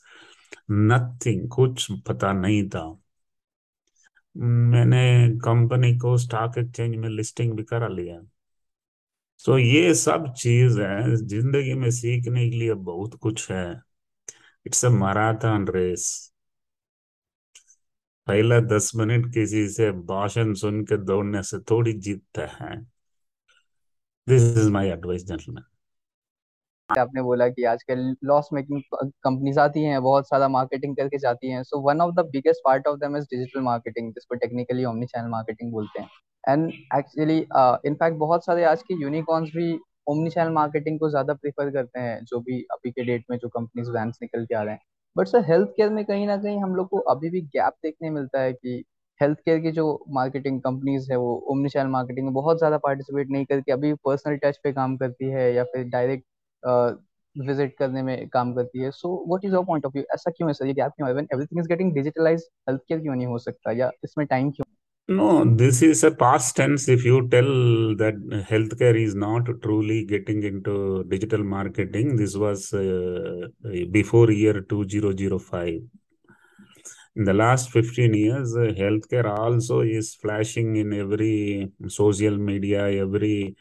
Nothing, 0.67 1.47
कुछ 1.47 1.87
पता 2.07 2.33
नहीं 2.33 2.69
था 2.69 2.99
मैंने 4.37 5.29
company 5.43 5.97
को 5.97 6.17
stock 6.17 6.57
exchange 6.57 6.95
में 6.95 7.09
listing 7.09 7.53
भी 7.53 7.63
करा 7.63 7.87
लिया 7.87 8.19
so, 9.40 9.58
ये 9.58 9.94
सब 9.94 10.32
चीज़ 10.38 10.80
है 10.80 11.16
ज़िंदगी 11.16 11.74
में 11.74 11.90
सीखने 11.90 12.48
के 12.50 12.56
लिए 12.56 12.74
बहुत 12.90 13.14
कुछ 13.22 13.50
है। 13.52 13.64
It's 14.66 14.84
a 14.84 14.88
marathon 14.90 15.66
race. 15.70 16.08
पहला 18.26 18.58
दस 18.60 18.90
मिनट 18.96 19.26
किसी 19.34 19.66
से 19.68 19.90
भाषण 20.06 20.52
सुन 20.54 20.82
के 20.84 20.96
दौड़ने 21.04 21.42
से 21.42 21.58
थोड़ी 21.70 21.92
जीतता 21.92 22.46
है। 22.54 22.76
This 24.26 24.42
is 24.58 24.68
my 24.70 24.88
advice 24.88 25.26
gentleman 25.26 25.64
आपने 26.90 27.22
बोला 27.22 27.48
कि 27.48 27.64
आजकल 27.64 27.98
लॉस 28.24 28.48
मेकिंग 28.52 28.80
कंपनीज़ 28.94 29.58
आती 29.60 29.82
हैं, 29.82 30.02
बहुत 30.02 30.28
सारा 30.28 30.48
मार्केटिंग 30.48 30.96
करके 30.96 31.18
जाती 31.18 31.50
हैं। 31.50 31.62
So 31.62 31.80
one 31.82 32.00
of 32.00 32.14
the 32.14 32.24
biggest 32.32 32.60
part 32.64 32.86
of 32.86 32.96
them 32.98 33.16
is 33.16 33.24
digital 33.26 33.60
marketing 33.62 34.12
जिसको 34.12 34.34
टेक्निकली 34.36 34.84
ओमनी 34.84 35.06
चैनल 35.06 35.28
मार्केटिंग 35.30 35.72
बोलते 35.72 36.02
हैं। 36.02 36.08
एंड 36.44 36.70
एक्चुअली 36.96 37.38
इनफैक्ट 37.88 38.16
बहुत 38.18 38.44
सारे 38.44 38.64
आज 38.64 38.82
के 38.82 38.94
यूनिकॉर्न्स 39.02 39.50
भी 39.56 39.72
ओमनी 40.08 40.30
चैनल 40.30 40.52
मार्केटिंग 40.52 40.98
को 41.00 41.08
ज़्यादा 41.10 41.34
प्रीफर 41.34 41.70
करते 41.70 42.00
हैं, 42.00 42.24
जो 42.24 42.40
भी 42.40 42.60
अभी 42.72 42.90
के 42.90 43.04
डेट 43.04 43.24
में 43.30 43.36
जो 43.38 43.48
कंपनीज़ 43.48 43.90
ब्रांड्स 43.90 44.18
निकल 44.22 44.44
के 44.44 44.54
आ 44.54 44.62
रहे 44.62 44.74
हैं। 44.74 44.80
बट 45.16 45.26
सर 45.26 45.44
हेल्थ 45.44 45.68
केयर 45.68 45.90
में 45.90 46.04
कहीं 46.04 46.26
ना 46.26 46.36
कहीं 46.36 46.62
हम 46.62 46.74
लोग 46.74 46.88
को 46.88 46.98
अभी 47.12 47.30
भी 47.30 47.40
गैप 47.48 47.72
देखने 47.82 48.10
मिलता 48.10 48.40
है 48.40 48.52
कि 48.52 48.82
हेल्थ 49.20 49.38
केयर 49.38 49.58
की 49.60 49.70
जो 49.72 49.84
मार्केटिंग 50.12 50.60
कंपनीज़ 50.60 51.10
है, 51.12 51.16
वो 51.18 51.34
ओमनी 51.50 51.68
चैनल 51.68 51.90
मार्केटिंग 51.90 52.26
में 52.26 52.34
बहुत 52.34 52.58
ज़्यादा 52.58 52.78
पार्टिसिपेट 52.78 53.30
नहीं 53.30 53.44
करती 53.44 53.72
अभी 53.72 53.92
पर्सनल 54.04 54.36
टच 54.36 54.58
पे 54.64 54.72
काम 54.72 54.96
करती 54.96 55.30
है 55.30 55.52
या 55.54 55.64
फिर 55.64 55.84
डायरेक्ट 55.88 56.24
विज़िट 56.64 57.74
करने 57.78 58.02
में 58.02 58.28
काम 58.28 58.52
करती 58.54 58.82
है 58.82 58.90
so 58.90 59.14
what 59.28 59.44
is 59.44 59.54
your 59.54 59.64
point 59.64 59.86
of 59.86 59.92
view 59.92 60.04
ऐसा 60.14 60.30
क्यों 60.30 60.48
है 60.48 60.54
सर 60.54 60.66
ये 60.66 60.74
गैप 60.74 60.92
क्यों 60.96 61.08
है 61.08 61.14
when 61.14 61.28
everything 61.34 61.60
is 61.60 61.68
getting 61.68 61.92
digitalized 61.94 62.44
health 62.68 62.80
care 62.88 63.00
क्यों 63.00 63.14
नहीं 63.14 63.26
हो 63.26 63.38
सकता 63.38 63.72
या 63.78 63.90
इसमें 64.04 64.26
टाइम 64.26 64.50
क्यों 64.50 64.64
No, 65.08 65.42
this 65.42 65.80
is 65.80 66.04
a 66.04 66.10
past 66.10 66.54
tense. 66.56 66.86
If 66.86 67.02
you 67.02 67.26
tell 67.28 67.46
that 67.96 68.16
healthcare 68.46 68.94
is 68.94 69.14
not 69.14 69.46
truly 69.62 70.04
getting 70.04 70.42
into 70.42 71.04
digital 71.08 71.42
marketing, 71.42 72.16
this 72.16 72.36
was 72.36 72.74
uh, 72.74 73.46
before 73.90 74.30
year 74.30 74.60
2005. 74.60 75.80
In 77.16 77.24
the 77.24 77.32
last 77.32 77.70
15 77.70 78.12
years, 78.12 78.54
uh, 78.54 78.74
healthcare 78.76 79.24
also 79.38 79.80
is 79.80 80.14
flashing 80.14 80.76
in 80.76 80.92
every 80.92 81.72
social 81.86 82.36
media, 82.36 82.86
every 83.00 83.56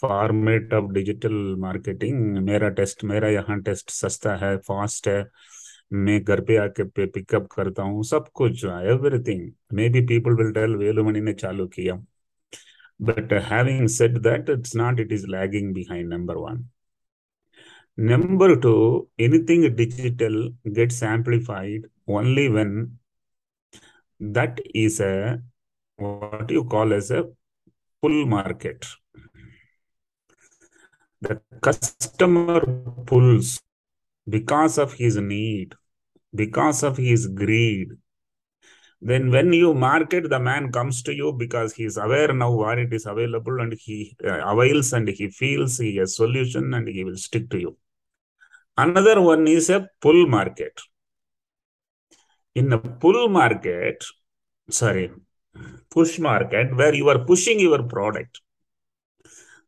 format 0.00 0.74
of 0.74 0.90
digital 0.92 1.34
marketing 1.60 2.38
मेरा 2.44 2.68
test 2.80 3.04
मेरा 3.04 3.28
यहाँ 3.28 3.60
test 3.62 3.90
सस्ता 3.90 4.36
है 4.44 4.56
fast 4.68 5.08
है। 5.08 5.24
मैं 5.92 6.22
घर 6.24 6.40
पे 6.44 6.56
आके 6.56 6.84
पे 6.84 7.06
पिकअप 7.06 7.46
करता 7.56 7.82
हूँ, 7.82 8.02
सब 8.04 8.28
कुछ 8.34 8.64
everything 8.64 9.50
may 9.74 9.88
be 9.88 10.00
people 10.06 10.36
will 10.42 10.52
tell 10.52 10.76
Velumani 10.76 11.20
ने 11.20 11.32
चालू 11.34 11.66
किया। 11.76 11.94
But 13.02 13.32
having 13.50 13.86
said 13.88 14.18
that 14.22 14.50
it's 14.50 14.76
not 14.76 15.00
it 15.00 15.12
is 15.12 15.26
lagging 15.36 15.74
behind 15.74 16.12
number 16.14 16.36
one 16.36 16.68
number 17.98 18.46
two, 18.60 19.08
anything 19.18 19.62
digital 19.74 20.34
gets 20.78 21.02
amplified 21.02 21.84
only 22.06 22.42
when 22.56 22.98
that 24.20 24.60
is 24.74 25.00
a, 25.00 25.40
what 25.98 26.50
you 26.50 26.64
call 26.64 26.92
as 26.92 27.10
a 27.10 27.24
pull 28.02 28.26
market. 28.26 28.84
The 31.20 31.40
customer 31.60 32.60
pulls 33.06 33.60
because 34.28 34.78
of 34.78 34.92
his 34.92 35.16
need, 35.16 35.74
because 36.34 36.82
of 36.82 36.96
his 36.96 37.26
greed. 37.26 37.88
Then, 39.00 39.30
when 39.30 39.52
you 39.52 39.74
market, 39.74 40.30
the 40.30 40.40
man 40.40 40.72
comes 40.72 41.02
to 41.02 41.14
you 41.14 41.32
because 41.32 41.74
he 41.74 41.84
is 41.84 41.96
aware 41.96 42.32
now 42.32 42.52
where 42.52 42.78
it 42.78 42.92
is 42.92 43.06
available 43.06 43.60
and 43.60 43.74
he 43.74 44.16
uh, 44.24 44.40
avails 44.52 44.92
and 44.92 45.06
he 45.08 45.30
feels 45.30 45.78
he 45.78 45.96
has 45.96 46.16
solution 46.16 46.72
and 46.74 46.88
he 46.88 47.04
will 47.04 47.16
stick 47.16 47.50
to 47.50 47.60
you. 47.60 47.76
Another 48.76 49.20
one 49.20 49.46
is 49.46 49.70
a 49.70 49.88
pull 50.00 50.26
market. 50.26 50.80
In 52.54 52.72
a 52.72 52.78
pull 52.78 53.28
market, 53.28 54.02
sorry, 54.70 55.12
push 55.90 56.18
market, 56.18 56.74
where 56.74 56.94
you 56.94 57.08
are 57.10 57.18
pushing 57.18 57.60
your 57.60 57.82
product 57.82 58.40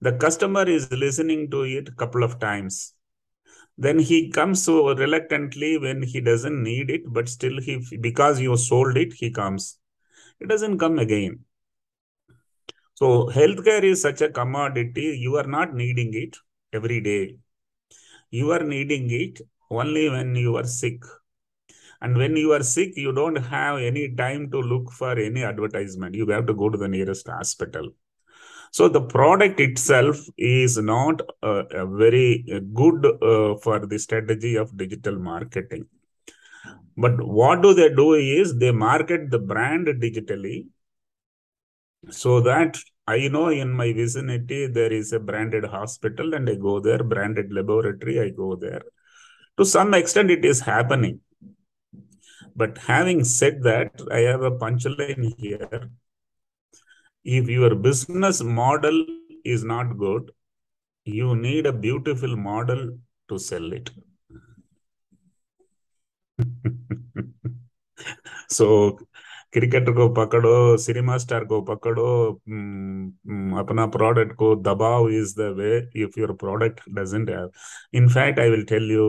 the 0.00 0.12
customer 0.12 0.62
is 0.68 0.90
listening 0.92 1.50
to 1.50 1.62
it 1.62 1.88
a 1.88 1.92
couple 1.92 2.22
of 2.22 2.38
times. 2.38 2.94
Then 3.76 3.98
he 3.98 4.30
comes 4.30 4.62
so 4.62 4.94
reluctantly 4.94 5.78
when 5.78 6.02
he 6.02 6.20
doesn't 6.20 6.62
need 6.62 6.90
it 6.90 7.02
but 7.06 7.28
still 7.28 7.60
he 7.60 7.84
because 8.00 8.40
you 8.40 8.56
sold 8.56 8.96
it 8.96 9.12
he 9.12 9.30
comes. 9.30 9.78
It 10.40 10.48
doesn't 10.48 10.78
come 10.78 10.98
again. 10.98 11.44
So 12.94 13.26
healthcare 13.26 13.82
is 13.82 14.02
such 14.02 14.20
a 14.20 14.28
commodity. 14.28 15.18
You 15.20 15.36
are 15.36 15.46
not 15.46 15.74
needing 15.74 16.14
it 16.14 16.36
every 16.72 17.00
day. 17.00 17.36
You 18.30 18.52
are 18.52 18.62
needing 18.62 19.10
it 19.10 19.40
only 19.70 20.08
when 20.10 20.34
you 20.34 20.56
are 20.56 20.64
sick. 20.64 21.02
And 22.00 22.16
when 22.16 22.36
you 22.36 22.52
are 22.52 22.62
sick 22.62 22.96
you 22.96 23.12
don't 23.12 23.36
have 23.36 23.78
any 23.78 24.14
time 24.14 24.50
to 24.52 24.60
look 24.60 24.92
for 24.92 25.18
any 25.18 25.42
advertisement. 25.42 26.14
You 26.14 26.26
have 26.28 26.46
to 26.46 26.54
go 26.54 26.68
to 26.70 26.78
the 26.78 26.88
nearest 26.88 27.28
hospital 27.28 27.90
so 28.70 28.88
the 28.88 29.00
product 29.00 29.60
itself 29.60 30.18
is 30.36 30.78
not 30.78 31.20
uh, 31.42 31.86
very 31.86 32.44
good 32.74 33.06
uh, 33.06 33.56
for 33.56 33.86
the 33.86 33.98
strategy 33.98 34.56
of 34.56 34.76
digital 34.76 35.18
marketing 35.18 35.86
but 36.96 37.20
what 37.20 37.62
do 37.62 37.74
they 37.74 37.88
do 37.88 38.14
is 38.14 38.56
they 38.58 38.72
market 38.72 39.30
the 39.30 39.38
brand 39.38 39.86
digitally 39.86 40.66
so 42.10 42.40
that 42.40 42.78
I 43.06 43.28
know 43.28 43.48
in 43.48 43.70
my 43.72 43.92
vicinity 43.92 44.66
there 44.66 44.92
is 44.92 45.12
a 45.12 45.18
branded 45.18 45.64
hospital 45.64 46.34
and 46.34 46.48
I 46.48 46.56
go 46.56 46.78
there, 46.78 47.02
branded 47.02 47.52
laboratory, 47.52 48.20
I 48.20 48.30
go 48.30 48.54
there. 48.54 48.82
To 49.56 49.64
some 49.64 49.94
extent, 49.94 50.30
it 50.30 50.44
is 50.44 50.60
happening. 50.60 51.20
But 52.54 52.78
having 52.78 53.24
said 53.24 53.62
that, 53.62 54.00
I 54.12 54.18
have 54.18 54.42
a 54.42 54.50
punchline 54.50 55.34
here. 55.38 55.90
If 57.26 57.48
your 57.48 57.74
business 57.74 58.42
model 58.42 59.04
is 59.44 59.64
not 59.64 59.98
good, 59.98 60.30
you 61.06 61.36
need 61.36 61.66
a 61.66 61.72
beautiful 61.72 62.36
model 62.36 62.98
to 63.28 63.38
sell 63.38 63.72
it. 63.72 63.90
so 68.48 68.98
cricketer 69.52 69.92
को 69.92 70.08
पकड़ो 70.14 70.76
cinema 70.78 71.16
star 71.18 71.44
को 71.44 71.60
पकड़ो 71.64 72.04
अपना 73.60 73.86
product 73.96 74.34
को 74.36 74.54
दबाव 74.56 75.08
is 75.10 75.34
the 75.38 75.48
way 75.58 75.78
if 76.02 76.18
your 76.20 76.32
product 76.42 76.80
doesn't 76.98 77.30
have 77.30 77.50
in fact 77.98 78.38
I 78.40 78.50
will 78.50 78.64
tell 78.72 78.90
you 78.92 79.06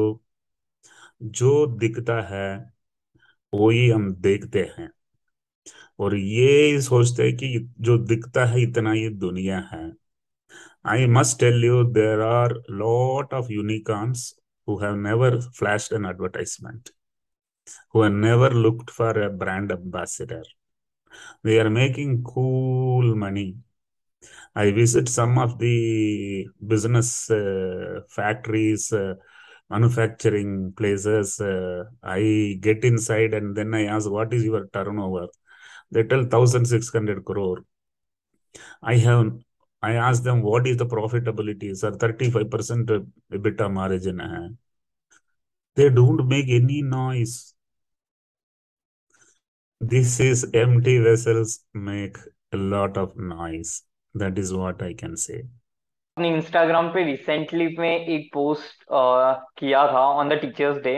जो 1.40 1.52
दिखता 1.80 2.20
है 2.30 2.46
वही 3.54 3.90
हम 3.90 4.14
देखते 4.22 4.64
हैं 4.78 4.90
और 6.00 6.16
ये 6.16 6.82
सोचते 6.82 7.24
हैं 7.24 7.36
कि 7.38 7.74
जो 7.80 7.98
दिखता 7.98 8.46
है 8.46 8.62
इतना 8.62 8.94
ये 8.94 9.10
दुनिया 9.10 9.60
है। 9.74 9.92
I 10.86 11.06
must 11.08 11.40
tell 11.40 11.66
you 11.66 11.84
there 11.84 12.22
are 12.22 12.54
lot 12.72 13.34
of 13.34 13.52
unicorns 13.52 14.34
who 14.68 14.78
have 14.78 14.96
never 14.96 15.40
flashed 15.58 15.94
an 15.94 16.06
advertisement 16.06 16.90
who 17.96 18.04
have 18.04 18.14
never 18.14 18.54
looked 18.54 18.90
for 18.90 19.22
a 19.22 19.30
brand 19.38 19.72
ambassador 19.72 20.44
they 21.46 21.60
are 21.60 21.70
making 21.70 22.24
cool 22.24 23.14
money 23.20 23.52
I 24.58 24.72
visit 24.72 25.08
some 25.08 25.38
of 25.40 25.52
the 25.64 25.64
business 26.64 27.12
factories 28.16 28.90
manufacturing 29.72 30.72
places 30.74 31.38
I 31.42 32.54
get 32.64 32.86
inside 32.98 33.34
and 33.34 33.54
then 33.56 33.74
I 33.76 33.86
ask 33.98 34.08
what 34.08 34.34
is 34.34 34.46
your 34.46 34.64
turnover 35.00 35.28
They 35.92 36.04
tell 36.04 36.26
1600 36.26 37.26
crore. 37.26 37.60
I 38.82 38.98
have. 38.98 39.34
I 39.82 39.94
ask 39.94 40.24
them 40.24 40.42
what 40.42 40.68
is 40.68 40.78
the 40.78 40.86
profitability, 40.86 41.76
sir. 41.76 41.92
35% 41.92 42.90
EBITDA 43.34 43.72
margin. 43.72 44.20
Hai. 44.20 44.50
They 45.76 45.90
don't 45.90 46.28
make 46.28 46.50
any 46.50 46.82
noise 46.82 47.54
this 49.82 50.20
is 50.20 50.46
empty 50.54 51.00
vessels 51.00 51.64
make 51.74 52.18
a 52.52 52.58
lot 52.58 52.98
of 52.98 53.16
noise 53.16 53.84
that 54.14 54.38
is 54.38 54.54
what 54.54 54.82
i 54.82 54.94
can 54.94 55.16
say 55.16 55.42
Instagram 56.18 56.88
पे 56.94 57.04
recently 57.06 57.68
में 57.78 58.06
एक 58.06 58.30
post 58.34 58.84
किया 59.60 59.86
था 59.92 60.00
on 60.20 60.30
the 60.30 60.34
teachers 60.42 60.78
day 60.84 60.96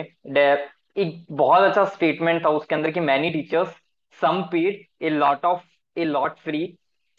एक 1.01 1.25
बहुत 1.31 1.63
अच्छा 1.63 1.83
statement 1.95 2.43
था 2.45 2.49
उसके 2.49 2.75
अंदर 2.75 2.91
कि 2.91 2.99
many 2.99 3.29
teachers 3.31 3.75
some 4.21 4.41
paid 4.51 4.85
a 5.05 5.09
lot 5.09 5.45
of 5.45 5.63
a 5.97 6.05
lot 6.05 6.39
free 6.39 6.65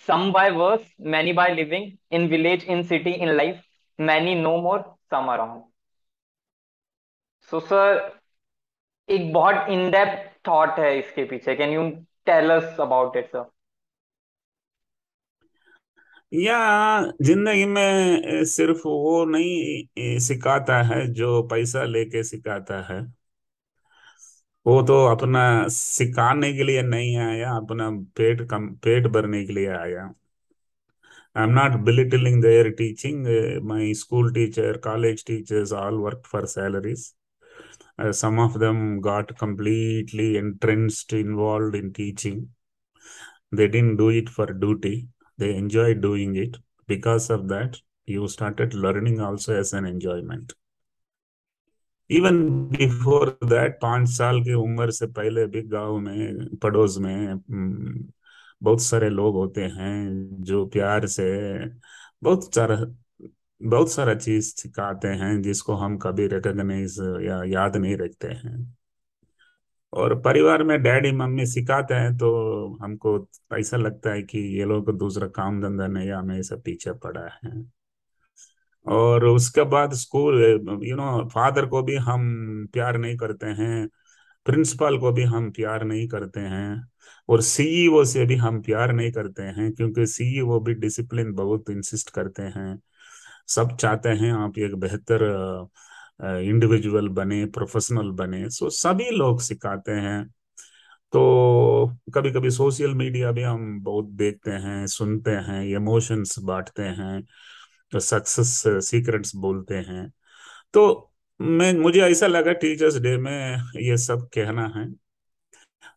some 0.08 0.30
by 0.32 0.50
verse 0.50 0.94
many 1.14 1.32
by 1.32 1.54
living 1.54 1.90
in 2.14 2.26
village 2.28 2.64
in 2.70 2.82
city 2.86 3.10
in 3.12 3.28
life 3.36 3.62
many 3.98 4.34
no 4.34 4.56
more 4.62 4.80
some 5.10 5.32
around 5.32 5.62
so 7.52 7.60
sir 7.60 8.00
एक 9.08 9.32
बहुत 9.32 9.68
in 9.70 9.90
depth 9.90 10.30
thought 10.48 10.78
है 10.78 10.98
इसके 10.98 11.24
पीछे. 11.24 11.54
Can 11.56 11.70
you 11.74 11.88
tell 12.26 12.50
us 12.50 12.80
about 12.80 13.16
it 13.16 13.26
sir 13.32 13.50
या, 16.32 17.02
ज़िंदगी 17.22 17.64
में, 17.66 18.44
सिर्फ़ 18.46 18.80
वो 18.86 19.24
नहीं 19.26 20.18
सिखाता 20.26 20.80
है, 20.84 21.06
जो 21.14 21.42
पैसा 21.50 21.84
लेके 21.84 22.22
सिखाता 22.24 22.80
है। 22.92 23.00
वो 24.66 24.80
तो 24.86 24.94
अपना 25.06 25.40
सिखाने 25.68 26.52
के 26.54 26.62
लिए 26.64 26.82
नहीं 26.82 27.16
आया, 27.18 27.52
अपना 27.56 27.90
पेट 28.16 28.48
कम, 28.50 28.68
पेट 28.84 29.06
भरने 29.12 29.44
के 29.46 29.52
लिए 29.52 29.68
आया। 29.68 30.12
I 31.36 31.44
am 31.44 31.50
not 31.50 31.72
belittling 31.84 32.40
their 32.42 32.68
teaching 32.78 33.26
my 33.68 33.92
school 33.94 34.32
teacher 34.34 34.76
college 34.84 35.24
teachers 35.26 35.72
all 35.72 35.94
work 35.98 36.22
for 36.32 36.46
salaries 36.46 37.04
some 38.20 38.38
of 38.40 38.58
them 38.58 38.80
got 39.02 39.32
completely 39.40 40.28
entranced 40.36 41.14
involve 41.14 41.76
in 41.76 41.90
teaching 41.98 42.44
they 43.54 43.66
didn't 43.68 43.96
do 43.98 44.10
it 44.10 44.28
for 44.28 44.52
duty 44.54 44.96
they 45.38 45.52
enjoy 45.56 45.94
doing 46.06 46.36
it 46.38 46.56
because 46.88 47.32
of 47.32 47.42
that 47.54 47.76
you 48.08 48.28
started 48.28 48.74
learning 48.84 49.20
also 49.30 49.52
as 49.52 49.74
an 49.74 49.86
enjoyment 49.86 50.52
even 52.12 52.40
before 52.70 53.28
that 53.44 53.78
पाँच 53.82 54.08
साल 54.08 54.40
की 54.44 54.54
उम्र 54.54 54.90
से 54.90 55.06
पहले 55.08 55.46
भी 55.46 55.62
गाँव 55.68 55.98
में, 55.98 56.56
पड़ोस 56.56 56.96
में 56.98 57.38
बहुत 58.62 58.82
सारे 58.82 59.08
लोग 59.10 59.34
होते 59.34 59.62
हैं 59.64 60.42
जो 60.44 60.64
प्यार 60.66 61.06
से 61.08 61.24
बहुत 62.22 62.54
सारा 62.54 62.76
बहुत 63.60 63.90
सारा 63.92 64.14
चीज़ 64.14 64.54
सिखाते 64.56 65.08
हैं 65.08 65.40
जिसको 65.42 65.74
हम 65.74 65.96
कभी 65.98 66.26
रिकॉग्नाइज 66.28 66.96
या 67.26 67.42
याद 67.48 67.76
नहीं 67.76 67.96
रखते 67.96 68.28
हैं। 68.28 68.76
और 69.92 70.14
परिवार 70.22 70.62
में 70.64 70.82
डैडी, 70.82 71.12
मम्मी 71.12 71.46
सिखाते 71.46 71.94
हैं 71.94 72.16
तो 72.18 72.28
हमको 72.82 73.16
ऐसा 73.58 73.76
लगता 73.76 74.10
है 74.12 74.22
कि 74.22 74.38
ये 74.58 74.64
लोग 74.64 74.96
दूसरा 74.98 75.26
काम 75.28 75.60
धंधा 75.62 75.86
नहीं, 75.86 76.10
हमें 76.12 76.42
सब 76.42 76.62
पीछे 76.62 76.92
पड़ा 77.04 77.28
है। 77.44 77.52
और 78.86 79.24
उसके 79.26 79.62
बाद 79.64 79.94
स्कूल, 79.94 80.42
यू 80.84 80.96
नो, 80.96 81.28
फादर 81.28 81.66
को 81.66 81.82
भी 81.82 81.94
हम 81.98 82.66
प्यार 82.72 82.98
नहीं 82.98 83.16
करते 83.16 83.46
हैं, 83.58 83.88
प्रिंसिपल 84.46 84.98
को 84.98 85.12
भी 85.12 85.22
हम 85.24 85.50
प्यार 85.50 85.84
नहीं 85.84 86.06
करते 86.08 86.40
हैं, 86.40 86.88
और 87.28 87.42
सीईओ 87.42 88.04
से 88.04 88.24
भी 88.26 88.36
हम 88.36 88.60
प्यार 88.62 88.92
नहीं 88.92 89.12
करते 89.12 89.42
हैं, 89.42 89.72
क्योंकि 89.74 90.06
सीईओ 90.06 90.60
भी 90.60 90.74
डिसिप्लिन 90.76 91.32
बहुत 91.34 91.70
इंसिस्ट 91.70 92.10
करते 92.10 92.42
हैं। 92.42 92.78
सब 93.48 93.76
चाहते 93.76 94.08
हैं 94.10 94.32
आप 94.34 94.58
एक 94.58 94.74
बेहतर 94.76 95.22
इंडिविजुअल 96.20 97.08
बने 97.10 97.44
प्रोफेशनल 97.46 98.10
बने 98.12 98.48
सो 98.50 98.68
सभी 98.70 99.10
लोग 99.10 99.40
सिखाते 99.40 99.92
हैं। 99.92 100.24
तो 101.12 101.20
कभी 102.14 102.30
कभी 102.32 102.50
सोशल 102.50 102.94
मीडिया 102.94 103.30
भी 103.32 103.42
हम 103.42 103.80
बहुत 103.82 104.06
देखते 104.12 104.50
हैं, 104.50 104.86
सुनते 104.88 105.30
हैं 105.30 105.62
इमोशंस 105.66 106.38
बांटते 106.40 106.82
हैं। 106.82 107.22
सक्सेस 107.94 108.62
सीक्रेट्स 108.88 109.34
बोलते 109.36 109.76
हैं। 109.80 110.08
तो 110.74 111.12
मैं, 111.40 111.72
मुझे 111.74 112.00
ऐसा 112.02 112.26
लगा 112.28 112.52
टीचर्स 112.54 112.96
डे 113.02 113.16
में 113.18 113.32
ये 113.82 113.96
सब 113.98 114.28
कहना 114.34 114.66
है। 114.76 114.86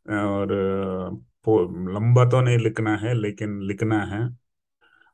और 0.10 0.52
लंबा 1.90 2.24
तो 2.30 2.40
नहीं 2.42 2.58
लिखना 2.58 2.96
है, 2.98 3.14
लेकिन 3.16 3.60
लिखना 3.64 4.00
है। 4.06 4.20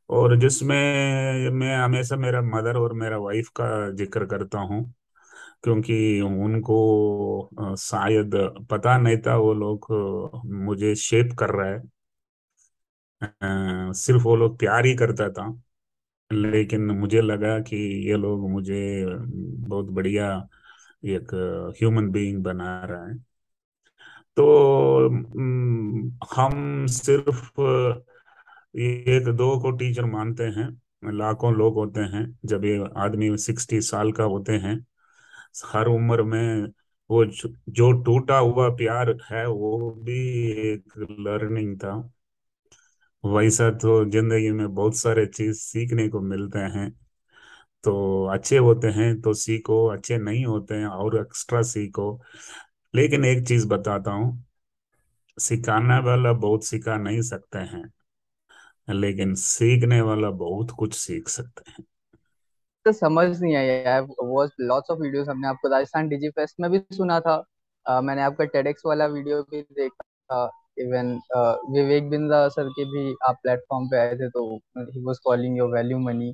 और 0.10 0.36
जिसमें 0.40 1.50
मैं, 1.52 1.76
हमेशा 1.78 2.16
मेरा 2.18 2.42
मदर 2.44 2.78
और 2.78 2.94
मेरा 2.96 3.18
वाइफ 3.20 3.50
का 3.58 3.68
ज़िक्र 3.94 4.26
करता 4.28 4.60
हूँ, 4.62 4.84
क्योंकि 5.64 6.22
उनको 6.24 7.76
शायद 7.80 8.36
पता 8.72 8.98
नहीं 9.00 9.18
था 9.28 9.36
वो 9.38 9.54
लोग 9.56 9.88
मुझे 10.66 10.96
शेप 10.98 11.36
कर 11.40 11.52
रहा 11.52 11.70
है। 11.70 11.82
सिर्फ़ 13.96 14.24
वो 14.24 14.36
लोग 14.36 14.58
प्यार 14.60 14.86
ही 14.86 14.94
करता 14.96 15.30
था। 15.32 15.48
लेकिन 16.32 16.86
मुझे 16.92 17.22
लगा 17.22 17.60
कि 17.60 17.78
ये 18.10 18.18
लोग 18.18 18.50
मुझे 18.50 19.06
बहुत 19.68 19.86
बढ़िया 19.86 20.28
एक 21.06 21.34
ह्यूमन 21.80 22.10
बीइंग 22.12 22.44
बना 22.44 22.84
रहा 22.86 23.06
है। 23.08 23.18
तो 24.38 25.10
हम 26.36 26.86
सिर्फ़ 26.88 27.62
एक 28.76 29.28
दो 29.28 29.60
को 29.60 29.72
टीचर 29.72 30.06
मानते 30.06 30.44
हैं, 30.44 30.70
लाखों 31.14 31.54
लोग 31.54 31.74
होते 31.76 32.02
हैं, 32.02 32.40
जब 32.46 32.66
ये 32.66 32.84
आदमी 32.98 33.38
सिक्सटी 33.38 33.82
साल 33.82 34.12
का 34.12 34.24
होते 34.24 34.54
हैं, 34.54 34.76
हर 35.66 35.88
उम्र 35.88 36.24
में 36.24 36.68
वो 37.10 37.26
जो 37.70 37.92
टूटा 38.04 38.38
हुआ 38.38 38.70
प्यार 38.70 39.10
है, 39.32 39.48
वो 39.48 39.92
भी 40.04 40.20
एक 40.72 40.94
लर्निंग 41.20 41.78
था। 41.78 42.12
वैसा 43.24 43.70
तो 43.72 43.94
ज़िंदगी 44.06 44.52
में 44.52 44.74
बहुत 44.76 44.96
सारे 44.98 45.26
चीज़ 45.26 45.58
सीखने 45.60 46.08
को 46.10 46.20
मिलते 46.22 46.60
हैं। 46.76 46.90
तो 47.84 48.26
अच्छे 48.26 48.58
होते 48.58 48.88
हैं 48.90 49.22
तो 49.22 49.34
सीखो 49.36 49.86
अच्छे 49.88 50.18
नहीं 50.20 50.46
होते 50.46 50.76
हैं 50.76 50.88
और 50.88 51.18
एक्स्ट्रा 51.22 51.62
सीखो। 51.64 52.12
लेकिन 52.94 53.26
एक 53.26 53.48
चीज़ 53.48 53.68
बताता 53.68 54.12
हूँ 54.12 54.46
सिखाने 55.38 56.00
वाला 56.00 56.34
बहुत 56.36 56.66
सिखा 56.66 56.98
नहीं 56.98 57.22
सकते 57.24 57.60
हैं 57.60 57.84
लेकिन 58.88 59.34
सीखने 59.36 60.02
वाला 60.02 60.30
बहुत 60.30 60.72
कुछ 60.72 60.94
सीख 60.94 61.30
सकते 61.30 61.72
हैं। 61.72 61.86
तो 62.86 62.92
समझ 62.92 63.28
नहीं 63.42 63.56
आया 63.56 64.00
वॉच 64.24 64.52
लॉट्स 64.62 64.92
ऑफ़ 64.92 65.00
वीडियोस 65.00 65.28
हमने 65.30 65.48
आपको 65.48 65.68
राजस्थान 65.70 66.08
डिजी 66.10 66.30
फेस्ट 66.30 66.56
में 66.60 66.70
भी 66.72 66.80
सुना 66.94 67.20
था। 67.20 67.36
अ, 67.86 68.02
मैंने 68.02 68.22
आपका 68.22 68.46
टेडेक्स 68.46 68.82
वाला 68.86 69.06
वीडियो 69.08 69.42
भी 69.44 69.62
देखा 69.62 70.46
इवन 70.82 71.20
विवेक 71.74 72.10
बिंद्रा 72.10 72.48
सर 72.50 72.70
के 72.70 72.86
भी 72.92 73.14
आप 73.30 73.40
प्लेटफॉर्म 73.44 73.88
पे 73.90 73.98
आए 73.98 74.16
थे 74.16 74.30
तो 74.30 74.46
he 74.78 75.04
was 75.06 75.20
calling 75.24 75.58
your 75.58 75.74
value 75.76 76.00
money 76.00 76.34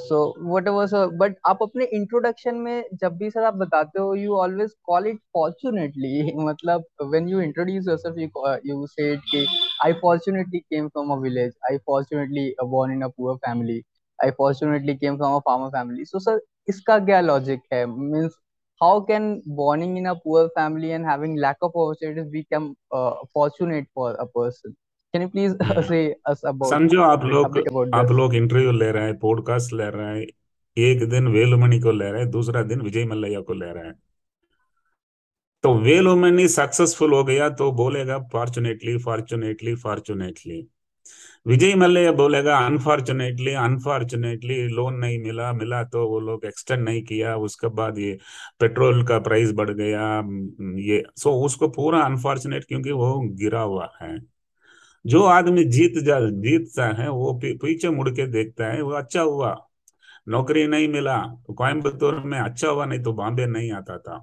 so 0.00 0.18
whatever 0.68 0.86
sir 0.86 1.06
but 1.18 1.36
आप 1.46 1.58
अपने 1.62 1.84
इंट्रोडक्शन 1.94 2.56
में 2.56 2.84
जब 3.00 3.16
भी 3.18 3.30
सर 3.30 3.44
आप 3.44 3.54
बताते 3.54 4.00
हो 4.00 4.14
you 4.14 4.36
always 4.36 4.74
call 4.84 5.06
it 5.06 5.18
fortunately 5.34 6.32
मतलब 6.36 6.84
when 7.02 7.28
you 7.28 7.40
introduce 7.40 7.88
yourself 7.88 8.18
you 8.18 8.54
you 8.66 8.86
said 8.86 9.20
कि 9.30 9.46
I 9.84 9.92
fortunately 10.02 10.58
came 10.60 10.88
from 10.88 11.10
a 11.12 11.16
village 11.22 11.52
I 11.70 11.78
fortunately 11.86 12.48
born 12.66 12.92
in 12.92 13.02
a 13.02 13.08
poor 13.16 13.36
family 13.46 13.80
I 14.18 14.30
fortunately 14.38 14.94
came 14.96 15.16
from 15.16 15.34
a 15.34 15.38
farmer 15.48 15.68
family 15.70 16.04
so 16.04 16.18
sir 16.20 16.40
इसका 16.68 16.98
क्या 17.06 17.20
logic 17.20 17.60
है? 17.72 17.84
Means 17.86 18.38
how 18.80 19.00
can 19.00 19.42
borning 19.46 19.96
in 19.96 20.06
a 20.06 20.14
poor 20.16 20.48
family 20.50 20.92
and 20.92 21.04
having 21.04 21.36
lack 21.36 21.56
of 21.62 21.72
opportunities 21.74 22.30
become 22.30 22.74
uh, 22.92 23.14
fortunate 23.32 23.86
for 23.94 24.12
a 24.14 24.26
person 24.28 24.76
can 25.14 25.22
you 25.22 25.28
please 25.28 25.52
hmm. 25.62 25.82
say 25.88 26.14
us 26.30 26.44
about 26.44 26.70
समझो 26.70 27.02
आप 27.02 27.20
a 27.20 27.34
लोग 27.34 27.52
bit 27.52 27.68
about 27.72 27.94
आप 27.94 28.06
this 28.06 28.16
लोग 28.16 28.34
interview 28.34 28.72
ले 28.72 28.90
रहे 28.92 29.04
हैं 29.04 29.18
podcast 29.18 29.72
ले 29.72 29.90
रहे 29.90 30.18
हैं 30.18 30.26
एक 30.76 31.08
दिन 31.10 31.28
वेलुमणि 31.28 31.78
को 31.80 31.90
ले 31.92 32.10
रहे 32.10 32.20
हैं 32.20 32.30
दूसरा 32.30 32.62
दिन 32.72 32.80
विजय 32.82 33.04
मल्लैया 33.06 33.40
को 33.40 33.54
ले 33.54 33.72
रहे 33.72 33.86
हैं 33.86 33.94
तो 35.64 35.74
वेलुमणि 35.80 36.46
सक्सेसफुल 36.48 37.12
हो 37.14 37.22
गया 37.24 37.48
तो 37.58 37.70
बोलेगा 37.72 38.18
fortunately 38.32 38.96
fortunately 39.04 39.74
fortunately 39.84 40.60
Vijay 41.46 41.74
Mallya 41.74 42.12
बोलेगा 42.12 42.56
अनफॉर्चुनेटली 42.58 43.52
अनफॉर्चुनेटली 43.54 44.56
लोन 44.68 44.94
नहीं 44.96 45.18
मिला 45.22 45.52
मिला 45.52 45.82
तो 45.84 46.06
वो 46.08 46.20
लोग 46.20 46.44
एक्सटेंड 46.46 46.82
नहीं 46.84 47.02
किया, 47.04 47.34
उसके 47.38 47.68
बाद 47.70 47.98
ये 47.98 48.18
पेट्रोल 48.60 49.04
का 49.06 49.18
प्राइस 49.20 49.52
बढ़ 49.52 49.70
गया 49.70 50.06
ये 50.82 51.02
सो 51.16 51.30
so 51.30 51.44
उसको 51.46 51.68
पूरा 51.70 52.00
अनफॉर्चुनेट 52.02 52.64
क्योंकि 52.64 52.92
वो 52.92 53.18
गिरा 53.40 53.60
हुआ 53.62 53.88
है। 54.02 54.18
जो 55.04 55.22
आदमी 55.24 55.64
जीत 55.66 55.98
जा, 55.98 56.18
जीतता 56.20 56.86
है, 57.00 57.08
वो 57.10 57.32
पीछे 57.44 57.88
मुड़ 57.90 58.08
के 58.10 58.26
देखता 58.28 58.66
है, 58.66 58.82
वो 58.82 58.90
अच्छा 58.92 59.20
हुआ, 59.22 59.56
नौकरी 60.28 60.66
नहीं 60.66 60.88
मिला 60.88 61.18
तो 61.46 61.54
कोयम्बतूर 61.54 62.20
में 62.24 62.38
अच्छा 62.40 62.68
हुआ, 62.68 62.86
नहीं 62.86 63.02
तो 63.02 63.12
बॉम्बे 63.12 63.46
नहीं 63.46 63.72
आता 63.72 63.98
था। 63.98 64.18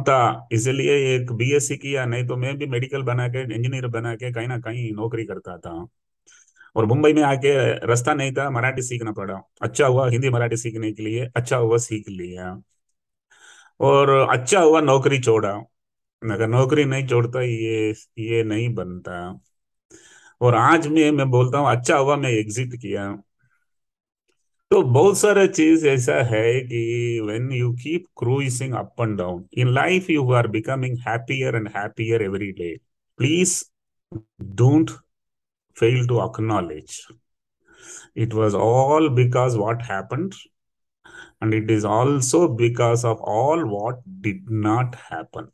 था, 0.00 0.48
इसलिए 0.52 0.94
एक 1.14 1.32
बीएससी 1.32 1.76
किया, 1.76 2.04
नहीं 2.06 2.26
तो 2.26 2.36
मैं 2.36 2.56
भी 2.58 2.66
मेडिकल 2.66 3.02
बना 3.02 3.28
के 3.28 3.42
इंजीनियर 3.54 3.86
बना 3.88 4.14
के 4.14 4.32
कहीं 4.32 4.48
ना 4.48 4.58
कहीं 4.60 4.90
नौकरी 4.94 5.24
करता 5.24 5.56
था। 5.58 5.86
और 6.76 6.86
मुंबई 6.86 7.12
में 7.12 7.22
आके 7.22 7.52
रास्ता 7.86 8.14
नहीं 8.14 8.32
था, 8.32 8.50
मराठी 8.50 8.82
सीखना 8.82 9.12
पड़ा। 9.12 9.40
अच्छा 9.62 9.86
हुआ 9.86 10.08
हिंदी 10.10 10.30
मराठी 10.30 10.56
सीखने 10.56 10.92
के 10.92 11.02
लिए 11.02 11.26
अच्छा 11.36 11.56
हुआ 11.56 11.76
सीख 11.78 12.08
लिया। 12.08 12.62
और 13.80 14.10
अच्छा 14.30 14.60
हुआ 14.60 14.80
नौकरी 14.80 15.18
छोड़ा। 15.20 15.50
अगर 16.22 16.48
नौकरी 16.48 16.84
नहीं 16.84 17.06
छोड़ता, 17.06 17.42
ये 17.42 17.94
ये 18.18 18.42
नहीं 18.44 18.74
बनता। 18.74 19.40
और 20.40 20.54
आज 20.54 20.86
में 20.86 21.10
मैं 21.10 21.30
बोलता 21.30 21.58
हूँ 21.58 21.70
अच्छा 21.70 21.96
हुआ 21.96 22.16
मैं 22.16 22.30
एग्जिट 22.30 22.74
किया। 22.82 23.22
तो 24.70 24.82
बहुत 24.82 25.18
सारे 25.18 25.46
चीज़ 25.48 25.86
ऐसा 25.88 26.14
है 26.24 26.60
कि 26.60 27.20
when 27.24 27.50
you 27.52 27.72
keep 27.74 28.04
cruising 28.18 28.74
up 28.74 28.94
and 29.00 29.16
down 29.18 29.44
in 29.58 29.68
life 29.68 30.10
you 30.10 30.32
are 30.32 30.48
becoming 30.48 30.98
happier 30.98 31.56
and 31.56 31.68
happier 31.76 32.22
every 32.22 32.50
day 32.52 32.76
please 33.18 33.62
don't 34.42 34.90
fail 35.75 36.05
to 36.07 36.21
acknowledge 36.21 37.07
it 38.15 38.33
was 38.33 38.53
all 38.53 39.09
because 39.09 39.57
what 39.57 39.81
happened 39.81 40.33
and 41.41 41.53
it 41.53 41.71
is 41.71 41.85
also 41.85 42.47
because 42.47 43.03
of 43.05 43.19
all 43.21 43.65
what 43.65 43.99
did 44.21 44.49
not 44.49 44.95
happen 44.95 45.47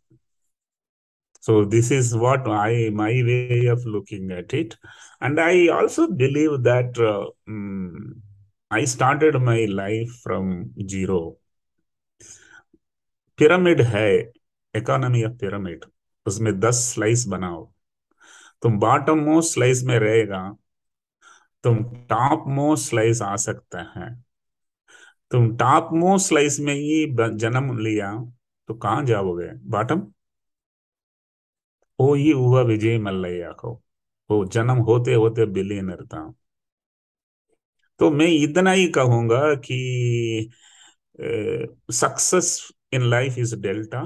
so 1.40 1.64
this 1.64 1.92
is 1.92 2.16
what 2.16 2.48
i 2.48 2.90
my 2.90 3.12
way 3.30 3.66
of 3.68 3.86
looking 3.86 4.32
at 4.32 4.54
it 4.54 4.76
and 5.22 5.40
i 5.40 5.68
also 5.68 6.08
believe 6.08 6.64
that 6.64 6.98
uh, 7.00 7.26
um, 7.48 8.22
i 8.72 8.84
started 8.84 9.42
my 9.42 9.66
life 9.66 10.16
from 10.24 10.72
zero 10.88 11.20
pyramid 13.40 13.82
है 13.82 14.10
economy 14.76 15.24
of 15.24 15.32
pyramid 15.42 15.86
उसमें 16.28 16.60
दस 16.60 16.76
slice 16.94 17.26
बनाओ 17.28 17.60
तुम 18.63 18.79
bottom 18.81 19.19
most 19.19 19.55
slice 19.55 19.83
में 19.85 19.99
रहेगा, 19.99 20.41
तुम 21.65 21.85
top 22.11 22.45
most 22.49 22.89
slice 22.91 23.23
आ 23.23 23.35
सकते 23.37 23.79
हैं। 23.99 24.25
तुम 25.31 25.57
टॉप 25.57 25.89
मोस्ट 25.95 26.29
स्लाइस 26.29 26.59
में 26.61 26.75
ही 26.75 27.07
जन्म 27.39 27.79
लिया 27.79 28.13
तो 28.69 28.75
कहाँ 28.75 29.05
जाओगे? 29.05 29.49
बॉटम 29.71 30.01
वो 31.99 32.13
ही 32.15 32.31
हुआ 32.31 32.63
विजय 32.63 32.99
मल्लैया 32.99 33.51
को। 33.53 33.73
वो 34.31 34.45
जन्म 34.47 34.79
होते 34.89 35.15
होते 35.15 35.47
बिलियनर 35.47 36.05
था। 36.07 36.33
तो 38.01 38.11
मैं 38.11 38.27
इतना 38.27 38.73
ही 38.73 38.89
कहूँगा 38.89 39.55
कि 39.55 40.51
success 41.93 42.73
in 42.93 43.03
life 43.11 43.39
is 43.39 43.57
delta 43.61 44.03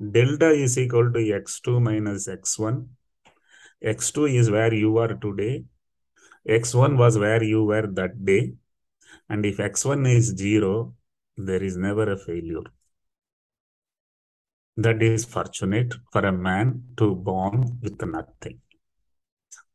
delta 0.00 0.48
is 0.54 0.76
equal 0.78 1.12
to 1.12 1.20
x2 1.36 1.78
minus 1.84 2.28
x1 2.28 2.76
x2 3.82 4.28
is 4.40 4.50
where 4.50 4.74
you 4.74 4.98
are 4.98 5.14
today 5.14 5.64
x1 6.46 6.96
was 6.96 7.18
where 7.18 7.42
you 7.42 7.64
were 7.64 7.86
that 7.86 8.24
day 8.24 8.54
and 9.28 9.46
if 9.46 9.58
x1 9.58 10.06
is 10.06 10.34
0 10.36 10.94
there 11.38 11.62
is 11.62 11.76
never 11.76 12.10
a 12.12 12.16
failure 12.16 12.64
that 14.76 15.02
is 15.02 15.24
fortunate 15.24 15.94
for 16.12 16.24
a 16.26 16.32
man 16.32 16.82
to 16.96 17.14
born 17.14 17.78
with 17.82 18.02
nothing 18.06 18.58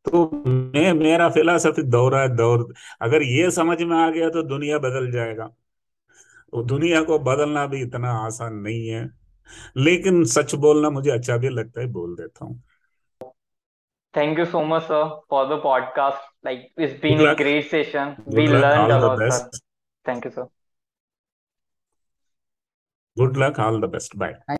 तो 0.07 0.29
मैं 0.45 0.91
मेरा 0.93 1.29
philosophy 1.29 1.83
दौरा 1.91 2.25
दौर 2.27 2.67
अगर 3.01 3.21
ये 3.23 3.49
समझ 3.51 3.81
में 3.81 3.95
आ 3.97 4.09
गया 4.11 4.29
तो 4.29 4.41
दुनिया 4.43 4.77
बदल 4.85 5.11
जाएगा 5.11 5.49
दुनिया 6.71 7.01
को 7.03 7.19
बदलना 7.19 7.65
भी 7.67 7.81
इतना 7.81 8.11
आसान 8.25 8.55
नहीं 8.65 8.87
है 8.87 9.09
लेकिन 9.77 10.23
सच 10.33 10.55
बोलना 10.65 10.89
मुझे 10.89 11.11
अच्छा 11.11 11.37
भी 11.37 11.49
लगता 11.49 11.81
है 11.81 11.87
बोल 11.91 12.15
देता 12.15 12.45
हूँ 12.45 12.61
Thank 14.13 14.37
you 14.37 14.45
so 14.45 14.63
much, 14.65 14.87
sir, 14.87 15.11
for 15.29 15.47
the 15.47 15.59
podcast. 15.59 16.19
Like 16.43 16.71
it's 16.77 16.99
been 17.01 17.19
a 17.21 17.35
great 17.35 17.69
session. 17.69 18.15
Good 18.29 18.35
We 18.35 18.47
luck. 18.47 18.61
learned 18.61 18.91
All 18.91 18.91
a 18.91 18.99
lot, 19.07 19.19
sir. 19.31 19.49
Thank 20.05 20.25
you, 20.25 20.31
sir. 20.31 20.47
Good 23.17 23.37
luck. 23.37 23.59
All 23.59 23.79
the 23.79 23.87
best. 23.87 24.17
Bye. 24.17 24.59